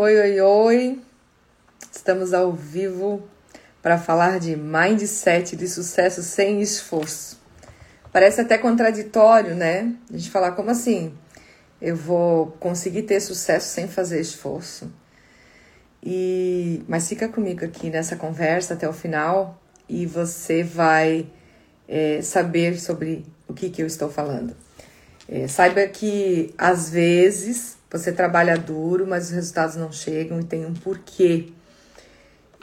Oi, 0.00 0.16
oi, 0.16 0.40
oi. 0.40 1.00
Estamos 1.90 2.32
ao 2.32 2.52
vivo 2.52 3.28
para 3.82 3.98
falar 3.98 4.38
de 4.38 4.54
mindset 4.54 5.56
de 5.56 5.66
sucesso 5.66 6.22
sem 6.22 6.60
esforço. 6.60 7.40
Parece 8.12 8.40
até 8.40 8.56
contraditório, 8.56 9.56
né? 9.56 9.92
A 10.08 10.16
gente 10.16 10.30
falar 10.30 10.52
como 10.52 10.70
assim? 10.70 11.12
Eu 11.82 11.96
vou 11.96 12.52
conseguir 12.60 13.02
ter 13.02 13.18
sucesso 13.18 13.74
sem 13.74 13.88
fazer 13.88 14.20
esforço. 14.20 14.88
E 16.00 16.80
mas 16.86 17.08
fica 17.08 17.28
comigo 17.28 17.64
aqui 17.64 17.90
nessa 17.90 18.14
conversa 18.14 18.74
até 18.74 18.88
o 18.88 18.92
final 18.92 19.60
e 19.88 20.06
você 20.06 20.62
vai 20.62 21.26
é, 21.88 22.22
saber 22.22 22.78
sobre 22.78 23.26
o 23.48 23.52
que, 23.52 23.68
que 23.68 23.82
eu 23.82 23.86
estou 23.88 24.08
falando. 24.08 24.54
É, 25.28 25.48
saiba 25.48 25.84
que 25.88 26.54
às 26.56 26.88
vezes 26.88 27.77
você 27.90 28.12
trabalha 28.12 28.56
duro, 28.56 29.06
mas 29.06 29.26
os 29.26 29.30
resultados 29.30 29.76
não 29.76 29.90
chegam 29.90 30.40
e 30.40 30.44
tem 30.44 30.66
um 30.66 30.74
porquê. 30.74 31.52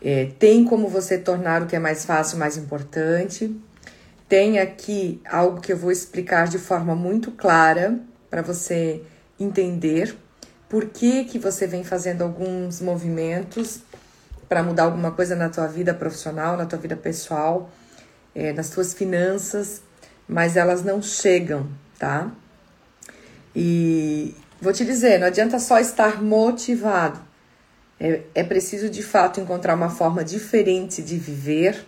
É, 0.01 0.25
tem 0.37 0.63
como 0.63 0.87
você 0.87 1.17
tornar 1.17 1.63
o 1.63 1.65
que 1.65 1.75
é 1.75 1.79
mais 1.79 2.05
fácil 2.05 2.37
mais 2.37 2.57
importante. 2.57 3.55
Tem 4.29 4.59
aqui 4.59 5.21
algo 5.27 5.61
que 5.61 5.71
eu 5.71 5.77
vou 5.77 5.91
explicar 5.91 6.47
de 6.47 6.59
forma 6.59 6.95
muito 6.95 7.31
clara 7.31 7.99
para 8.29 8.41
você 8.41 9.01
entender 9.39 10.15
por 10.69 10.85
que, 10.85 11.25
que 11.25 11.39
você 11.39 11.67
vem 11.67 11.83
fazendo 11.83 12.23
alguns 12.23 12.81
movimentos 12.81 13.81
para 14.47 14.61
mudar 14.61 14.83
alguma 14.83 15.11
coisa 15.11 15.35
na 15.35 15.49
tua 15.49 15.67
vida 15.67 15.93
profissional, 15.93 16.57
na 16.57 16.65
tua 16.65 16.77
vida 16.77 16.95
pessoal, 16.95 17.69
é, 18.33 18.53
nas 18.53 18.69
tuas 18.69 18.93
finanças, 18.93 19.81
mas 20.27 20.57
elas 20.57 20.83
não 20.83 21.01
chegam, 21.01 21.67
tá? 21.97 22.31
E 23.55 24.35
vou 24.65 24.73
te 24.73 24.83
dizer, 24.83 25.19
não 25.19 25.27
adianta 25.27 25.59
só 25.59 25.79
estar 25.79 26.21
motivado. 26.21 27.21
É, 27.99 28.21
é 28.33 28.43
preciso 28.43 28.89
de 28.89 29.03
fato 29.03 29.39
encontrar 29.39 29.75
uma 29.75 29.89
forma 29.89 30.23
diferente 30.23 31.03
de 31.03 31.17
viver. 31.17 31.85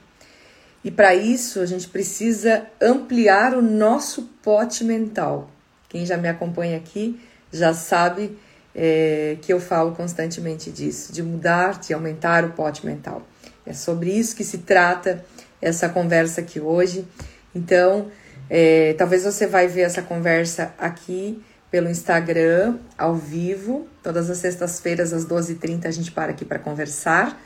E 0.83 0.91
para 0.91 1.15
isso 1.15 1.59
a 1.59 1.65
gente 1.65 1.89
precisa 1.89 2.67
ampliar 2.79 3.55
o 3.55 3.63
nosso 3.63 4.29
pote 4.43 4.83
mental. 4.83 5.49
Quem 5.89 6.05
já 6.05 6.17
me 6.17 6.27
acompanha 6.27 6.77
aqui 6.77 7.19
já 7.51 7.73
sabe 7.73 8.37
é, 8.75 9.37
que 9.41 9.51
eu 9.51 9.59
falo 9.59 9.93
constantemente 9.93 10.69
disso, 10.69 11.11
de 11.11 11.23
mudar, 11.23 11.79
de 11.79 11.93
aumentar 11.93 12.45
o 12.45 12.51
pote 12.51 12.85
mental. 12.85 13.27
É 13.65 13.73
sobre 13.73 14.11
isso 14.11 14.35
que 14.35 14.43
se 14.43 14.59
trata 14.59 15.25
essa 15.59 15.89
conversa 15.89 16.41
aqui 16.41 16.59
hoje. 16.59 17.07
Então, 17.55 18.11
é, 18.47 18.93
talvez 18.93 19.23
você 19.23 19.47
vai 19.47 19.67
ver 19.67 19.81
essa 19.81 20.03
conversa 20.03 20.73
aqui 20.77 21.41
pelo 21.69 21.89
Instagram, 21.89 22.77
ao 22.97 23.15
vivo. 23.15 23.87
Todas 24.01 24.29
as 24.29 24.37
sextas-feiras, 24.37 25.13
às 25.13 25.25
12h30, 25.25 25.85
a 25.85 25.91
gente 25.91 26.11
para 26.11 26.31
aqui 26.31 26.45
para 26.45 26.59
conversar. 26.59 27.41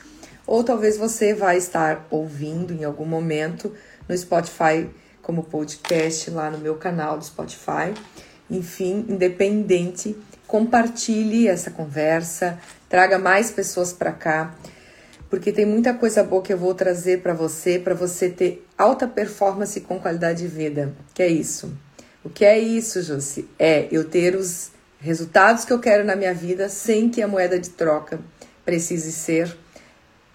Ou 0.45 0.63
talvez 0.63 0.97
você 0.97 1.33
vai 1.33 1.58
estar 1.58 2.05
ouvindo 2.09 2.73
em 2.73 2.83
algum 2.83 3.05
momento 3.05 3.73
no 4.08 4.17
Spotify 4.17 4.89
como 5.22 5.44
podcast 5.44 6.30
lá 6.31 6.50
no 6.50 6.58
meu 6.58 6.75
canal 6.75 7.17
do 7.17 7.25
Spotify. 7.25 7.94
Enfim, 8.50 9.05
independente, 9.08 10.17
compartilhe 10.45 11.47
essa 11.47 11.72
conversa, 11.72 12.59
traga 12.89 13.17
mais 13.17 13.52
pessoas 13.52 13.94
para 13.94 14.11
cá, 14.11 14.53
porque 15.30 15.53
tem 15.53 15.66
muita 15.66 15.94
coisa 15.94 16.22
boa 16.23 16.41
que 16.41 16.52
eu 16.52 16.58
vou 16.58 16.75
trazer 16.75 17.22
para 17.22 17.33
você, 17.33 17.80
para 17.80 17.94
você 17.94 18.30
ter 18.30 18.67
alta 18.78 19.08
performance 19.08 19.80
com 19.80 19.97
qualidade 19.97 20.41
de 20.41 20.47
vida. 20.50 20.94
Que 21.13 21.23
é 21.23 21.28
isso? 21.30 21.72
O 22.23 22.30
que 22.30 22.45
é 22.45 22.59
isso, 22.59 23.02
Josi? 23.02 23.47
É 23.58 23.88
eu 23.91 24.03
ter 24.03 24.36
os 24.36 24.72
resultados 25.00 25.66
que 25.66 25.73
eu 25.73 25.80
quero 25.80 26.03
na 26.03 26.16
minha 26.16 26.33
vida 26.33 26.69
sem 26.69 27.09
que 27.09 27.22
a 27.22 27.28
moeda 27.28 27.59
de 27.59 27.72
troca 27.72 28.19
precise 28.63 29.11
ser 29.11 29.58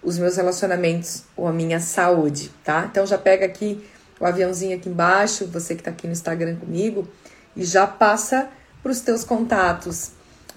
os 0.03 0.17
meus 0.17 0.35
relacionamentos 0.35 1.23
ou 1.35 1.47
a 1.47 1.53
minha 1.53 1.79
saúde, 1.79 2.51
tá? 2.63 2.87
Então 2.89 3.05
já 3.05 3.17
pega 3.17 3.45
aqui 3.45 3.83
o 4.19 4.25
aviãozinho 4.25 4.75
aqui 4.75 4.89
embaixo, 4.89 5.47
você 5.47 5.75
que 5.75 5.81
está 5.81 5.91
aqui 5.91 6.07
no 6.07 6.13
Instagram 6.13 6.55
comigo, 6.57 7.07
e 7.55 7.63
já 7.63 7.87
passa 7.87 8.49
para 8.83 8.91
os 8.91 8.99
teus 8.99 9.23
contatos 9.23 10.11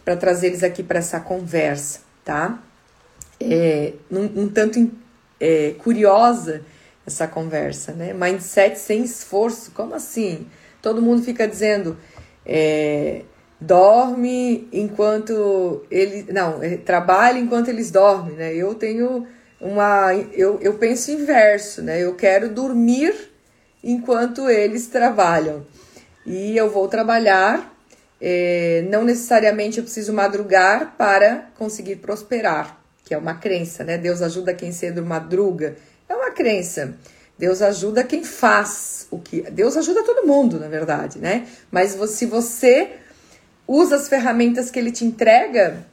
para 0.05 0.17
trazer 0.17 0.49
eles 0.49 0.63
aqui 0.63 0.83
para 0.83 0.99
essa 0.99 1.21
conversa, 1.21 2.01
tá? 2.25 2.61
É, 3.39 3.95
um, 4.11 4.43
um 4.43 4.49
tanto 4.49 4.91
é, 5.39 5.75
curiosa 5.79 6.63
essa 7.07 7.27
conversa, 7.27 7.93
né? 7.93 8.13
Mindset 8.13 8.79
sem 8.79 9.05
esforço, 9.05 9.71
como 9.73 9.95
assim? 9.95 10.47
Todo 10.83 11.03
mundo 11.03 11.23
fica 11.23 11.47
dizendo 11.47 11.97
é, 12.45 13.23
dorme 13.61 14.69
enquanto 14.73 15.85
ele 15.91 16.27
não 16.33 16.63
é, 16.63 16.77
trabalha 16.77 17.39
enquanto 17.39 17.69
eles 17.69 17.91
dormem, 17.91 18.35
né? 18.35 18.55
Eu 18.55 18.75
tenho 18.75 19.27
uma 19.61 20.15
eu, 20.33 20.59
eu 20.63 20.75
penso 20.75 21.11
inverso, 21.11 21.83
né? 21.83 22.01
Eu 22.01 22.15
quero 22.15 22.49
dormir 22.49 23.15
enquanto 23.85 24.49
eles 24.49 24.87
trabalham 24.87 25.67
e 26.25 26.57
eu 26.57 26.71
vou 26.71 26.89
trabalhar. 26.89 27.77
É, 28.23 28.85
não 28.91 29.03
necessariamente 29.03 29.79
eu 29.79 29.85
preciso 29.85 30.13
madrugar 30.13 30.95
para 30.99 31.51
conseguir 31.57 31.97
prosperar, 31.97 32.79
que 33.03 33.15
é 33.15 33.19
uma 33.19 33.35
crença, 33.35 33.83
né? 33.83 33.97
Deus 33.97 34.21
ajuda 34.21 34.53
quem 34.53 34.73
cedo 34.73 35.03
madruga. 35.03 35.77
É 36.07 36.15
uma 36.15 36.31
crença. 36.31 36.95
Deus 37.41 37.63
ajuda 37.63 38.05
quem 38.05 38.23
faz 38.23 39.07
o 39.11 39.19
que. 39.19 39.41
Deus 39.51 39.75
ajuda 39.75 40.05
todo 40.05 40.27
mundo, 40.27 40.61
na 40.61 40.69
verdade, 40.69 41.19
né? 41.19 41.47
Mas 41.71 41.93
se 42.11 42.27
você 42.27 42.91
usa 43.67 43.97
as 43.97 44.11
ferramentas 44.11 44.71
que 44.71 44.79
ele 44.79 44.93
te 44.93 45.07
entrega, 45.07 45.87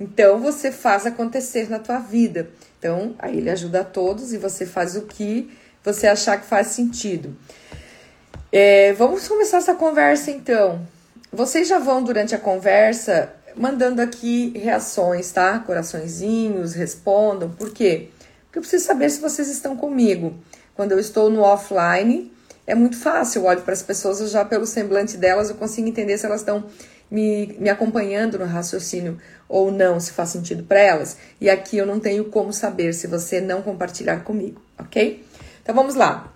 então 0.00 0.40
você 0.40 0.72
faz 0.72 1.04
acontecer 1.04 1.68
na 1.68 1.78
tua 1.78 1.98
vida. 1.98 2.48
Então, 2.78 3.14
aí 3.18 3.36
ele 3.36 3.50
ajuda 3.50 3.82
a 3.82 3.84
todos 3.84 4.32
e 4.32 4.38
você 4.38 4.64
faz 4.64 4.96
o 4.96 5.02
que 5.02 5.54
você 5.84 6.06
achar 6.06 6.40
que 6.40 6.46
faz 6.46 6.68
sentido. 6.68 7.36
É, 8.50 8.94
vamos 8.94 9.28
começar 9.28 9.58
essa 9.58 9.74
conversa 9.74 10.30
então. 10.30 10.88
Vocês 11.30 11.68
já 11.68 11.78
vão 11.78 12.02
durante 12.02 12.34
a 12.34 12.38
conversa 12.38 13.30
mandando 13.54 14.00
aqui 14.00 14.56
reações, 14.56 15.30
tá? 15.30 15.58
Coraçõezinhos, 15.58 16.72
respondam. 16.72 17.50
Por 17.50 17.74
quê? 17.74 18.08
Porque 18.46 18.58
eu 18.58 18.62
preciso 18.62 18.86
saber 18.86 19.10
se 19.10 19.20
vocês 19.20 19.50
estão 19.50 19.76
comigo. 19.76 20.34
Quando 20.74 20.92
eu 20.92 20.98
estou 20.98 21.30
no 21.30 21.40
offline, 21.40 22.32
é 22.66 22.74
muito 22.74 22.96
fácil. 22.96 23.42
Eu 23.42 23.46
olho 23.46 23.62
para 23.62 23.72
as 23.72 23.82
pessoas 23.82 24.20
eu 24.20 24.26
já 24.26 24.44
pelo 24.44 24.66
semblante 24.66 25.16
delas, 25.16 25.50
eu 25.50 25.56
consigo 25.56 25.88
entender 25.88 26.18
se 26.18 26.26
elas 26.26 26.40
estão 26.40 26.64
me, 27.10 27.56
me 27.58 27.70
acompanhando 27.70 28.38
no 28.38 28.44
raciocínio 28.44 29.18
ou 29.48 29.70
não, 29.70 30.00
se 30.00 30.12
faz 30.12 30.30
sentido 30.30 30.64
para 30.64 30.80
elas. 30.80 31.16
E 31.40 31.48
aqui 31.48 31.76
eu 31.76 31.86
não 31.86 32.00
tenho 32.00 32.24
como 32.26 32.52
saber 32.52 32.92
se 32.92 33.06
você 33.06 33.40
não 33.40 33.62
compartilhar 33.62 34.24
comigo, 34.24 34.60
ok? 34.78 35.24
Então 35.62 35.74
vamos 35.74 35.94
lá. 35.94 36.32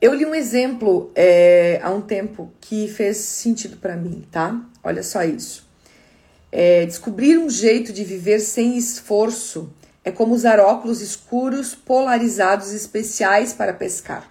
Eu 0.00 0.12
li 0.14 0.26
um 0.26 0.34
exemplo 0.34 1.12
é, 1.14 1.80
há 1.82 1.90
um 1.90 2.00
tempo 2.00 2.52
que 2.60 2.88
fez 2.88 3.18
sentido 3.18 3.76
para 3.76 3.96
mim, 3.96 4.26
tá? 4.30 4.60
Olha 4.82 5.02
só 5.02 5.22
isso. 5.22 5.70
É, 6.50 6.84
descobrir 6.84 7.38
um 7.38 7.48
jeito 7.48 7.92
de 7.92 8.04
viver 8.04 8.40
sem 8.40 8.76
esforço 8.76 9.72
é 10.04 10.10
como 10.10 10.34
usar 10.34 10.58
óculos 10.58 11.00
escuros 11.00 11.74
polarizados 11.74 12.72
especiais 12.72 13.52
para 13.52 13.72
pescar. 13.72 14.28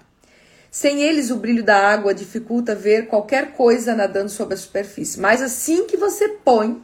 Sem 0.70 1.02
eles, 1.02 1.32
o 1.32 1.36
brilho 1.36 1.64
da 1.64 1.78
água 1.78 2.14
dificulta 2.14 2.74
ver 2.74 3.08
qualquer 3.08 3.54
coisa 3.54 3.94
nadando 3.94 4.30
sobre 4.30 4.54
a 4.54 4.58
superfície. 4.58 5.20
Mas 5.20 5.42
assim 5.42 5.86
que 5.86 5.98
você 5.98 6.30
põe 6.30 6.82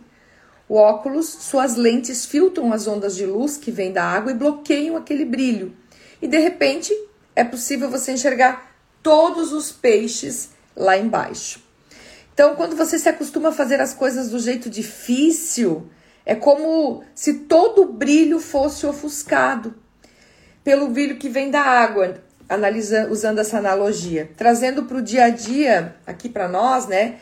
o 0.68 0.76
óculos, 0.76 1.26
suas 1.28 1.76
lentes 1.76 2.26
filtram 2.26 2.74
as 2.74 2.88
ondas 2.88 3.16
de 3.16 3.26
luz 3.26 3.56
que 3.56 3.72
vêm 3.72 3.94
da 3.94 4.04
água 4.04 4.32
e 4.32 4.36
bloqueiam 4.36 4.98
aquele 4.98 5.24
brilho. 5.24 5.74
E 6.22 6.28
de 6.28 6.38
repente, 6.38 6.94
é 7.34 7.44
possível 7.44 7.90
você 7.90 8.12
enxergar 8.12 8.76
todos 9.02 9.54
os 9.54 9.72
peixes 9.72 10.50
lá 10.76 10.98
embaixo. 10.98 11.64
Então, 12.34 12.56
quando 12.56 12.76
você 12.76 13.00
se 13.00 13.08
acostuma 13.08 13.50
a 13.50 13.54
fazer 13.54 13.80
as 13.80 13.94
coisas 13.94 14.30
do 14.30 14.40
jeito 14.40 14.70
difícil, 14.70 15.90
é 16.28 16.36
como 16.36 17.06
se 17.16 17.34
todo 17.36 17.84
o 17.84 17.94
brilho 17.94 18.38
fosse 18.38 18.86
ofuscado 18.86 19.74
pelo 20.62 20.90
brilho 20.90 21.16
que 21.16 21.30
vem 21.30 21.50
da 21.50 21.62
água, 21.62 22.16
analisando, 22.50 23.14
usando 23.14 23.40
essa 23.40 23.60
analogia, 23.60 24.30
trazendo 24.36 24.84
para 24.84 24.98
o 24.98 25.02
dia 25.02 25.24
a 25.24 25.30
dia 25.30 25.96
aqui 26.06 26.28
para 26.28 26.50
nós, 26.50 26.86
né? 26.86 27.16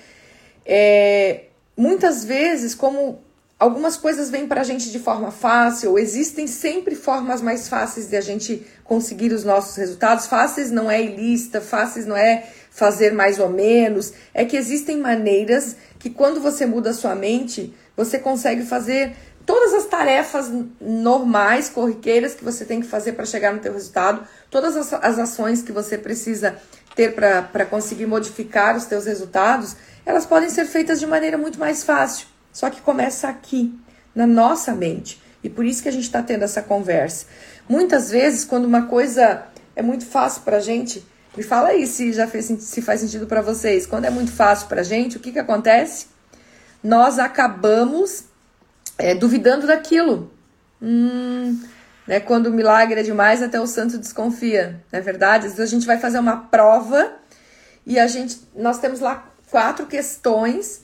É, 0.66 1.44
muitas 1.78 2.26
vezes, 2.26 2.74
como 2.74 3.22
algumas 3.60 3.96
coisas 3.96 4.32
vêm 4.32 4.48
para 4.48 4.62
a 4.62 4.64
gente 4.64 4.92
de 4.92 4.98
forma 4.98 5.30
fácil, 5.30 6.00
existem 6.00 6.48
sempre 6.48 6.96
formas 6.96 7.44
mais 7.44 7.68
fáceis 7.70 8.08
de 8.08 8.18
a 8.18 8.22
gente 8.22 8.66
conseguir 8.84 9.32
os 9.32 9.44
nossos 9.44 9.76
resultados. 9.76 10.26
Fáceis 10.26 10.72
não 10.72 10.90
é 10.90 11.00
ilícita, 11.00 11.62
fáceis 11.62 12.08
não 12.08 12.18
é 12.18 12.44
fazer 12.72 13.14
mais 13.14 13.38
ou 13.38 13.50
menos. 13.50 14.14
É 14.34 14.44
que 14.44 14.58
existem 14.58 14.98
maneiras 14.98 15.76
que, 16.00 16.10
quando 16.10 16.42
você 16.42 16.66
muda 16.66 16.90
a 16.90 16.94
sua 16.94 17.14
mente, 17.14 17.72
você 17.96 18.20
consegue 18.20 18.64
fazer 18.66 19.16
todas 19.46 19.74
as 19.74 19.86
tarefas 19.86 20.52
normais, 20.82 21.70
corriqueiras 21.70 22.34
que 22.34 22.44
você 22.44 22.66
tem 22.66 22.82
que 22.82 22.88
fazer 22.88 23.14
para 23.14 23.26
chegar 23.26 23.54
no 23.54 23.60
teu 23.60 23.74
resultado, 23.74 24.28
todas 24.50 24.76
as, 24.76 24.94
as 24.94 25.20
ações 25.20 25.62
que 25.62 25.72
você 25.72 25.98
precisa 25.98 26.58
ter 26.96 27.14
para 27.14 27.66
conseguir 27.66 28.06
modificar 28.06 28.76
os 28.76 28.86
teus 28.86 29.06
resultados, 29.06 29.76
elas 30.06 30.26
podem 30.26 30.50
ser 30.50 30.66
feitas 30.66 31.00
de 31.00 31.06
maneira 31.06 31.38
muito 31.38 31.60
mais 31.60 31.84
fácil. 31.84 32.28
Só 32.52 32.70
que 32.70 32.82
começa 32.82 33.28
aqui, 33.28 33.78
na 34.14 34.26
nossa 34.26 34.74
mente. 34.74 35.22
E 35.44 35.50
por 35.50 35.66
isso 35.66 35.84
que 35.84 35.90
a 35.90 35.92
gente 35.92 36.06
está 36.06 36.24
tendo 36.24 36.44
essa 36.44 36.62
conversa. 36.62 37.26
Muitas 37.68 38.10
vezes, 38.10 38.46
quando 38.46 38.66
uma 38.66 38.84
coisa 38.84 39.44
é 39.76 39.82
muito 39.82 40.06
fácil 40.06 40.42
para 40.44 40.58
a 40.58 40.62
gente, 40.62 41.06
me 41.36 41.44
fala 41.44 41.70
aí 41.70 41.86
se 41.86 42.14
já 42.14 42.28
fez, 42.28 42.46
se 42.46 42.82
faz 42.82 43.02
sentido 43.02 43.28
para 43.28 43.42
vocês. 43.42 43.86
Quando 43.86 44.06
é 44.06 44.10
muito 44.10 44.32
fácil 44.32 44.68
para 44.68 44.82
a 44.82 44.84
gente, 44.84 45.18
o 45.18 45.20
que, 45.20 45.34
que 45.34 45.40
acontece? 45.40 46.08
Nós 46.86 47.18
acabamos 47.18 48.26
é, 48.96 49.16
duvidando 49.16 49.66
daquilo. 49.66 50.32
Hum, 50.80 51.60
né, 52.06 52.20
quando 52.20 52.46
o 52.46 52.52
milagre 52.52 53.00
é 53.00 53.04
demais, 53.04 53.42
até 53.42 53.60
o 53.60 53.66
santo 53.66 53.98
desconfia, 53.98 54.84
não 54.92 55.00
é 55.00 55.02
verdade? 55.02 55.48
Às 55.48 55.54
vezes 55.54 55.74
a 55.74 55.76
gente 55.76 55.88
vai 55.88 55.98
fazer 55.98 56.20
uma 56.20 56.38
prova 56.38 57.16
e 57.88 57.98
a 57.98 58.06
gente, 58.06 58.40
nós 58.56 58.78
temos 58.78 59.00
lá 59.00 59.28
quatro 59.50 59.88
questões 59.88 60.84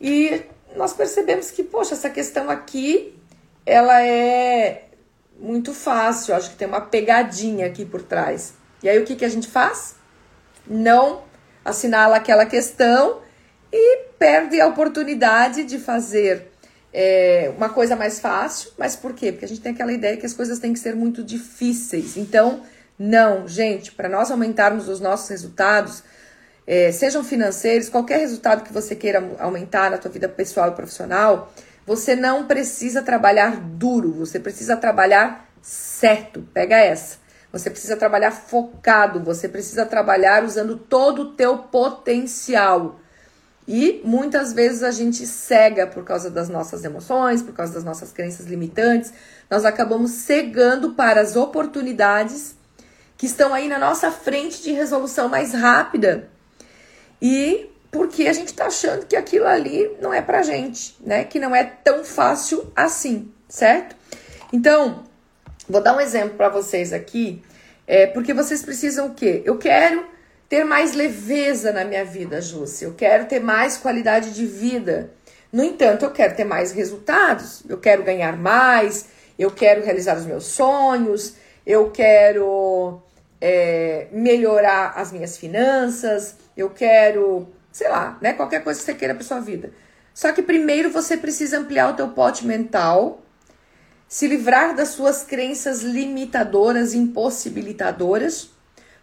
e 0.00 0.42
nós 0.76 0.92
percebemos 0.92 1.50
que, 1.50 1.64
poxa, 1.64 1.94
essa 1.94 2.08
questão 2.08 2.48
aqui, 2.48 3.12
ela 3.66 4.00
é 4.00 4.84
muito 5.40 5.74
fácil, 5.74 6.36
acho 6.36 6.50
que 6.50 6.56
tem 6.56 6.68
uma 6.68 6.82
pegadinha 6.82 7.66
aqui 7.66 7.84
por 7.84 8.00
trás. 8.00 8.54
E 8.80 8.88
aí 8.88 8.96
o 8.96 9.04
que, 9.04 9.16
que 9.16 9.24
a 9.24 9.28
gente 9.28 9.48
faz? 9.48 9.96
Não 10.64 11.24
assinala 11.64 12.14
aquela 12.14 12.46
questão 12.46 13.22
e 13.72 13.98
perde 14.18 14.60
a 14.60 14.66
oportunidade 14.66 15.64
de 15.64 15.78
fazer 15.78 16.52
é, 16.92 17.50
uma 17.56 17.70
coisa 17.70 17.96
mais 17.96 18.20
fácil. 18.20 18.70
Mas 18.76 18.94
por 18.94 19.14
quê? 19.14 19.32
Porque 19.32 19.46
a 19.46 19.48
gente 19.48 19.60
tem 19.60 19.72
aquela 19.72 19.92
ideia 19.92 20.16
que 20.16 20.26
as 20.26 20.34
coisas 20.34 20.58
têm 20.58 20.72
que 20.72 20.78
ser 20.78 20.94
muito 20.94 21.24
difíceis. 21.24 22.16
Então, 22.16 22.62
não, 22.98 23.48
gente, 23.48 23.92
para 23.92 24.08
nós 24.08 24.30
aumentarmos 24.30 24.88
os 24.88 25.00
nossos 25.00 25.28
resultados, 25.30 26.02
é, 26.66 26.92
sejam 26.92 27.24
financeiros, 27.24 27.88
qualquer 27.88 28.18
resultado 28.18 28.62
que 28.62 28.72
você 28.72 28.94
queira 28.94 29.36
aumentar 29.38 29.90
na 29.90 29.98
tua 29.98 30.10
vida 30.10 30.28
pessoal 30.28 30.68
e 30.68 30.72
profissional, 30.72 31.52
você 31.86 32.14
não 32.14 32.46
precisa 32.46 33.02
trabalhar 33.02 33.56
duro, 33.56 34.12
você 34.12 34.38
precisa 34.38 34.76
trabalhar 34.76 35.48
certo. 35.60 36.46
Pega 36.52 36.76
essa. 36.76 37.18
Você 37.50 37.68
precisa 37.68 37.96
trabalhar 37.96 38.30
focado, 38.30 39.20
você 39.20 39.48
precisa 39.48 39.84
trabalhar 39.84 40.44
usando 40.44 40.76
todo 40.76 41.22
o 41.22 41.32
teu 41.32 41.58
potencial. 41.58 42.98
E 43.66 44.00
muitas 44.04 44.52
vezes 44.52 44.82
a 44.82 44.90
gente 44.90 45.26
cega 45.26 45.86
por 45.86 46.04
causa 46.04 46.30
das 46.30 46.48
nossas 46.48 46.84
emoções, 46.84 47.42
por 47.42 47.54
causa 47.54 47.72
das 47.72 47.84
nossas 47.84 48.12
crenças 48.12 48.46
limitantes. 48.46 49.12
Nós 49.48 49.64
acabamos 49.64 50.10
cegando 50.10 50.94
para 50.94 51.20
as 51.20 51.36
oportunidades 51.36 52.56
que 53.16 53.26
estão 53.26 53.54
aí 53.54 53.68
na 53.68 53.78
nossa 53.78 54.10
frente 54.10 54.62
de 54.62 54.72
resolução 54.72 55.28
mais 55.28 55.52
rápida 55.54 56.28
e 57.20 57.70
porque 57.88 58.26
a 58.26 58.32
gente 58.32 58.48
está 58.48 58.66
achando 58.66 59.06
que 59.06 59.14
aquilo 59.14 59.46
ali 59.46 59.96
não 60.00 60.12
é 60.12 60.20
pra 60.20 60.42
gente, 60.42 60.96
né? 61.00 61.22
Que 61.24 61.38
não 61.38 61.54
é 61.54 61.62
tão 61.62 62.04
fácil 62.04 62.72
assim, 62.74 63.30
certo? 63.48 63.94
Então, 64.52 65.04
vou 65.68 65.80
dar 65.80 65.94
um 65.96 66.00
exemplo 66.00 66.36
para 66.36 66.48
vocês 66.48 66.92
aqui, 66.92 67.42
é, 67.86 68.06
porque 68.06 68.34
vocês 68.34 68.62
precisam 68.62 69.08
o 69.08 69.14
quê? 69.14 69.42
Eu 69.44 69.56
quero 69.56 70.04
ter 70.52 70.64
mais 70.64 70.92
leveza 70.92 71.72
na 71.72 71.82
minha 71.82 72.04
vida, 72.04 72.38
Júcia. 72.42 72.84
Eu 72.84 72.92
quero 72.92 73.24
ter 73.24 73.40
mais 73.40 73.78
qualidade 73.78 74.34
de 74.34 74.44
vida. 74.44 75.10
No 75.50 75.64
entanto, 75.64 76.04
eu 76.04 76.10
quero 76.10 76.36
ter 76.36 76.44
mais 76.44 76.72
resultados. 76.72 77.62
Eu 77.66 77.78
quero 77.78 78.02
ganhar 78.02 78.36
mais. 78.36 79.06
Eu 79.38 79.50
quero 79.50 79.82
realizar 79.82 80.14
os 80.14 80.26
meus 80.26 80.44
sonhos. 80.44 81.36
Eu 81.64 81.90
quero 81.90 83.00
é, 83.40 84.08
melhorar 84.12 84.92
as 84.94 85.10
minhas 85.10 85.38
finanças, 85.38 86.36
eu 86.54 86.68
quero, 86.68 87.48
sei 87.72 87.88
lá, 87.88 88.18
né, 88.20 88.34
qualquer 88.34 88.62
coisa 88.62 88.78
que 88.78 88.84
você 88.84 88.92
queira 88.92 89.14
para 89.14 89.24
sua 89.24 89.40
vida. 89.40 89.72
Só 90.12 90.32
que 90.32 90.42
primeiro 90.42 90.90
você 90.90 91.16
precisa 91.16 91.60
ampliar 91.60 91.88
o 91.88 91.96
teu 91.96 92.08
pote 92.08 92.46
mental, 92.46 93.22
se 94.06 94.28
livrar 94.28 94.76
das 94.76 94.88
suas 94.88 95.22
crenças 95.22 95.80
limitadoras, 95.80 96.92
impossibilitadoras, 96.92 98.50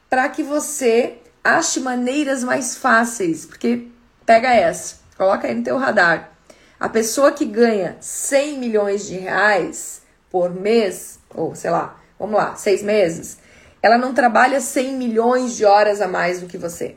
para 0.07 0.29
que 0.29 0.43
você 0.43 1.17
ache 1.43 1.79
maneiras 1.79 2.43
mais 2.43 2.77
fáceis, 2.77 3.45
porque 3.45 3.87
pega 4.25 4.53
essa, 4.53 4.97
coloca 5.17 5.47
aí 5.47 5.55
no 5.55 5.63
teu 5.63 5.77
radar. 5.77 6.31
A 6.79 6.87
pessoa 6.87 7.31
que 7.31 7.45
ganha 7.45 7.97
100 7.99 8.57
milhões 8.57 9.05
de 9.05 9.17
reais 9.17 10.01
por 10.29 10.53
mês, 10.53 11.19
ou 11.33 11.53
sei 11.55 11.71
lá, 11.71 11.99
vamos 12.17 12.35
lá, 12.35 12.55
seis 12.55 12.81
meses, 12.81 13.37
ela 13.81 13.97
não 13.97 14.13
trabalha 14.13 14.61
100 14.61 14.93
milhões 14.93 15.55
de 15.55 15.65
horas 15.65 16.01
a 16.01 16.07
mais 16.07 16.41
do 16.41 16.47
que 16.47 16.57
você. 16.57 16.95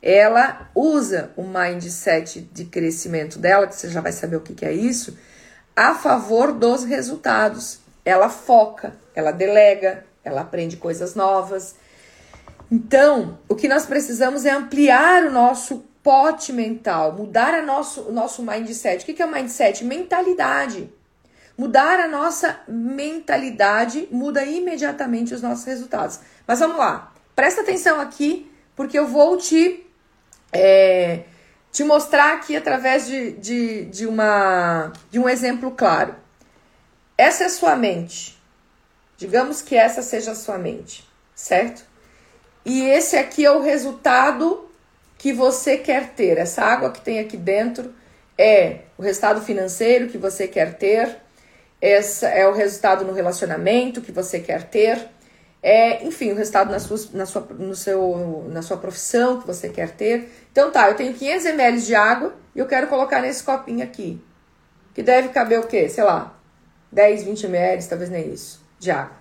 Ela 0.00 0.68
usa 0.74 1.30
o 1.36 1.44
mindset 1.44 2.40
de 2.40 2.64
crescimento 2.64 3.38
dela, 3.38 3.66
que 3.66 3.76
você 3.76 3.88
já 3.88 4.00
vai 4.00 4.12
saber 4.12 4.36
o 4.36 4.40
que, 4.40 4.54
que 4.54 4.64
é 4.64 4.72
isso, 4.72 5.16
a 5.76 5.94
favor 5.94 6.52
dos 6.52 6.84
resultados. 6.84 7.78
Ela 8.04 8.28
foca, 8.28 8.94
ela 9.14 9.30
delega, 9.30 10.04
ela 10.24 10.40
aprende 10.40 10.76
coisas 10.76 11.14
novas. 11.14 11.76
Então, 12.72 13.38
o 13.50 13.54
que 13.54 13.68
nós 13.68 13.84
precisamos 13.84 14.46
é 14.46 14.50
ampliar 14.50 15.26
o 15.26 15.30
nosso 15.30 15.84
pote 16.02 16.54
mental, 16.54 17.12
mudar 17.12 17.52
a 17.52 17.60
nosso, 17.60 18.00
o 18.00 18.12
nosso 18.12 18.42
mindset. 18.42 19.02
O 19.02 19.14
que, 19.14 19.22
é 19.22 19.26
mindset? 19.26 19.84
Mentalidade. 19.84 20.90
Mudar 21.54 22.00
a 22.00 22.08
nossa 22.08 22.60
mentalidade 22.66 24.08
muda 24.10 24.42
imediatamente 24.42 25.34
os 25.34 25.42
nossos 25.42 25.66
resultados. 25.66 26.20
Mas 26.46 26.60
vamos 26.60 26.78
lá, 26.78 27.12
presta 27.36 27.60
atenção 27.60 28.00
aqui, 28.00 28.50
porque 28.74 28.98
eu 28.98 29.06
vou 29.06 29.36
te, 29.36 29.86
é, 30.50 31.24
te 31.70 31.84
mostrar 31.84 32.32
aqui 32.32 32.56
através 32.56 33.06
de, 33.06 33.32
de, 33.32 33.84
de, 33.84 34.06
uma, 34.06 34.94
de 35.10 35.18
um 35.18 35.28
exemplo 35.28 35.72
claro. 35.72 36.16
Essa 37.18 37.42
é 37.42 37.46
a 37.48 37.50
sua 37.50 37.76
mente. 37.76 38.42
Digamos 39.18 39.60
que 39.60 39.76
essa 39.76 40.00
seja 40.00 40.30
a 40.30 40.34
sua 40.34 40.56
mente, 40.56 41.06
certo? 41.34 41.91
E 42.64 42.82
esse 42.82 43.16
aqui 43.16 43.44
é 43.44 43.50
o 43.50 43.60
resultado 43.60 44.68
que 45.18 45.32
você 45.32 45.76
quer 45.76 46.10
ter. 46.10 46.38
Essa 46.38 46.62
água 46.62 46.90
que 46.90 47.00
tem 47.00 47.18
aqui 47.18 47.36
dentro 47.36 47.92
é 48.38 48.80
o 48.96 49.02
resultado 49.02 49.40
financeiro 49.40 50.08
que 50.08 50.18
você 50.18 50.48
quer 50.48 50.74
ter, 50.74 51.16
esse 51.80 52.24
é 52.24 52.46
o 52.46 52.52
resultado 52.52 53.04
no 53.04 53.12
relacionamento 53.12 54.00
que 54.00 54.12
você 54.12 54.38
quer 54.38 54.62
ter, 54.68 55.08
é, 55.62 56.04
enfim, 56.04 56.32
o 56.32 56.36
resultado 56.36 56.70
na 56.70 56.78
sua, 56.78 56.98
na, 57.12 57.26
sua, 57.26 57.40
no 57.58 57.74
seu, 57.74 58.46
na 58.48 58.62
sua 58.62 58.76
profissão 58.76 59.40
que 59.40 59.46
você 59.46 59.68
quer 59.68 59.90
ter. 59.90 60.28
Então 60.50 60.70
tá, 60.70 60.88
eu 60.88 60.94
tenho 60.94 61.12
500 61.12 61.46
ml 61.46 61.80
de 61.80 61.94
água 61.94 62.34
e 62.54 62.58
eu 62.58 62.66
quero 62.66 62.86
colocar 62.86 63.20
nesse 63.20 63.42
copinho 63.42 63.82
aqui, 63.82 64.20
que 64.94 65.02
deve 65.02 65.28
caber 65.28 65.58
o 65.58 65.66
quê? 65.66 65.88
Sei 65.88 66.04
lá, 66.04 66.36
10, 66.90 67.24
20 67.24 67.46
ml, 67.46 67.88
talvez 67.88 68.10
nem 68.10 68.32
isso, 68.32 68.60
de 68.78 68.90
água. 68.90 69.16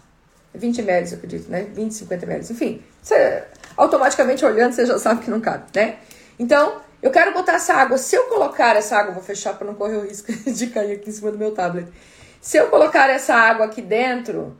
20 0.53 0.81
ml, 0.81 1.11
eu 1.11 1.17
acredito, 1.17 1.49
né? 1.49 1.63
20, 1.73 1.93
50 1.93 2.25
ml, 2.25 2.51
enfim. 2.51 2.83
Você, 3.01 3.43
automaticamente 3.75 4.45
olhando, 4.45 4.73
você 4.73 4.85
já 4.85 4.99
sabe 4.99 5.23
que 5.23 5.31
não 5.31 5.41
cabe, 5.41 5.65
né? 5.75 5.97
Então, 6.37 6.81
eu 7.01 7.09
quero 7.09 7.33
botar 7.33 7.53
essa 7.53 7.73
água. 7.73 7.97
Se 7.97 8.15
eu 8.15 8.25
colocar 8.25 8.75
essa 8.75 8.95
água, 8.97 9.13
vou 9.13 9.23
fechar 9.23 9.55
para 9.55 9.65
não 9.65 9.73
correr 9.73 9.97
o 9.97 10.07
risco 10.07 10.31
de 10.49 10.67
cair 10.67 10.93
aqui 10.93 11.09
em 11.09 11.13
cima 11.13 11.31
do 11.31 11.37
meu 11.37 11.51
tablet. 11.51 11.91
Se 12.39 12.57
eu 12.57 12.67
colocar 12.69 13.09
essa 13.09 13.35
água 13.35 13.65
aqui 13.65 13.81
dentro, 13.81 14.57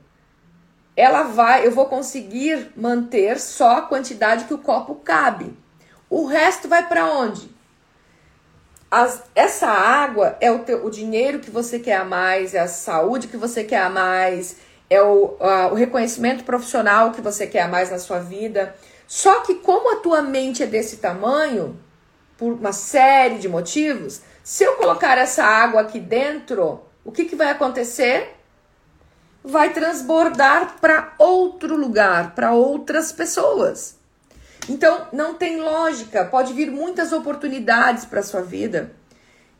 ela 0.95 1.23
vai, 1.23 1.65
eu 1.65 1.71
vou 1.71 1.85
conseguir 1.85 2.71
manter 2.75 3.39
só 3.39 3.77
a 3.77 3.81
quantidade 3.81 4.45
que 4.45 4.53
o 4.53 4.57
copo 4.57 4.95
cabe. 4.95 5.57
O 6.09 6.25
resto 6.25 6.67
vai 6.67 6.87
para 6.87 7.05
onde? 7.05 7.49
As, 8.89 9.23
essa 9.33 9.67
água 9.67 10.35
é 10.41 10.51
o, 10.51 10.59
teu, 10.59 10.85
o 10.85 10.91
dinheiro 10.91 11.39
que 11.39 11.49
você 11.49 11.79
quer 11.79 11.95
a 11.95 12.03
mais, 12.03 12.53
é 12.53 12.59
a 12.59 12.67
saúde 12.67 13.27
que 13.27 13.37
você 13.37 13.63
quer 13.63 13.81
a 13.83 13.89
mais, 13.89 14.57
é 14.91 15.01
o, 15.01 15.37
a, 15.39 15.67
o 15.67 15.73
reconhecimento 15.73 16.43
profissional 16.43 17.11
que 17.11 17.21
você 17.21 17.47
quer 17.47 17.69
mais 17.69 17.89
na 17.89 17.97
sua 17.97 18.19
vida. 18.19 18.75
Só 19.07 19.39
que 19.39 19.55
como 19.55 19.93
a 19.93 20.01
tua 20.01 20.21
mente 20.21 20.61
é 20.61 20.65
desse 20.67 20.97
tamanho, 20.97 21.79
por 22.37 22.51
uma 22.51 22.73
série 22.73 23.37
de 23.37 23.47
motivos, 23.47 24.21
se 24.43 24.65
eu 24.65 24.75
colocar 24.75 25.17
essa 25.17 25.45
água 25.45 25.79
aqui 25.79 25.97
dentro, 25.97 26.81
o 27.05 27.11
que, 27.11 27.23
que 27.23 27.37
vai 27.37 27.49
acontecer? 27.51 28.35
Vai 29.41 29.71
transbordar 29.71 30.75
para 30.81 31.13
outro 31.17 31.77
lugar, 31.77 32.35
para 32.35 32.51
outras 32.51 33.13
pessoas. 33.13 33.95
Então, 34.67 35.07
não 35.13 35.35
tem 35.35 35.61
lógica. 35.61 36.25
Pode 36.25 36.51
vir 36.51 36.69
muitas 36.69 37.13
oportunidades 37.13 38.03
para 38.03 38.21
sua 38.21 38.41
vida 38.41 38.91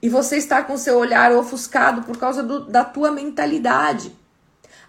e 0.01 0.09
você 0.09 0.35
está 0.35 0.61
com 0.61 0.77
seu 0.77 0.97
olhar 0.97 1.31
ofuscado 1.31 2.01
por 2.01 2.17
causa 2.17 2.43
do, 2.43 2.65
da 2.65 2.83
tua 2.83 3.11
mentalidade. 3.11 4.19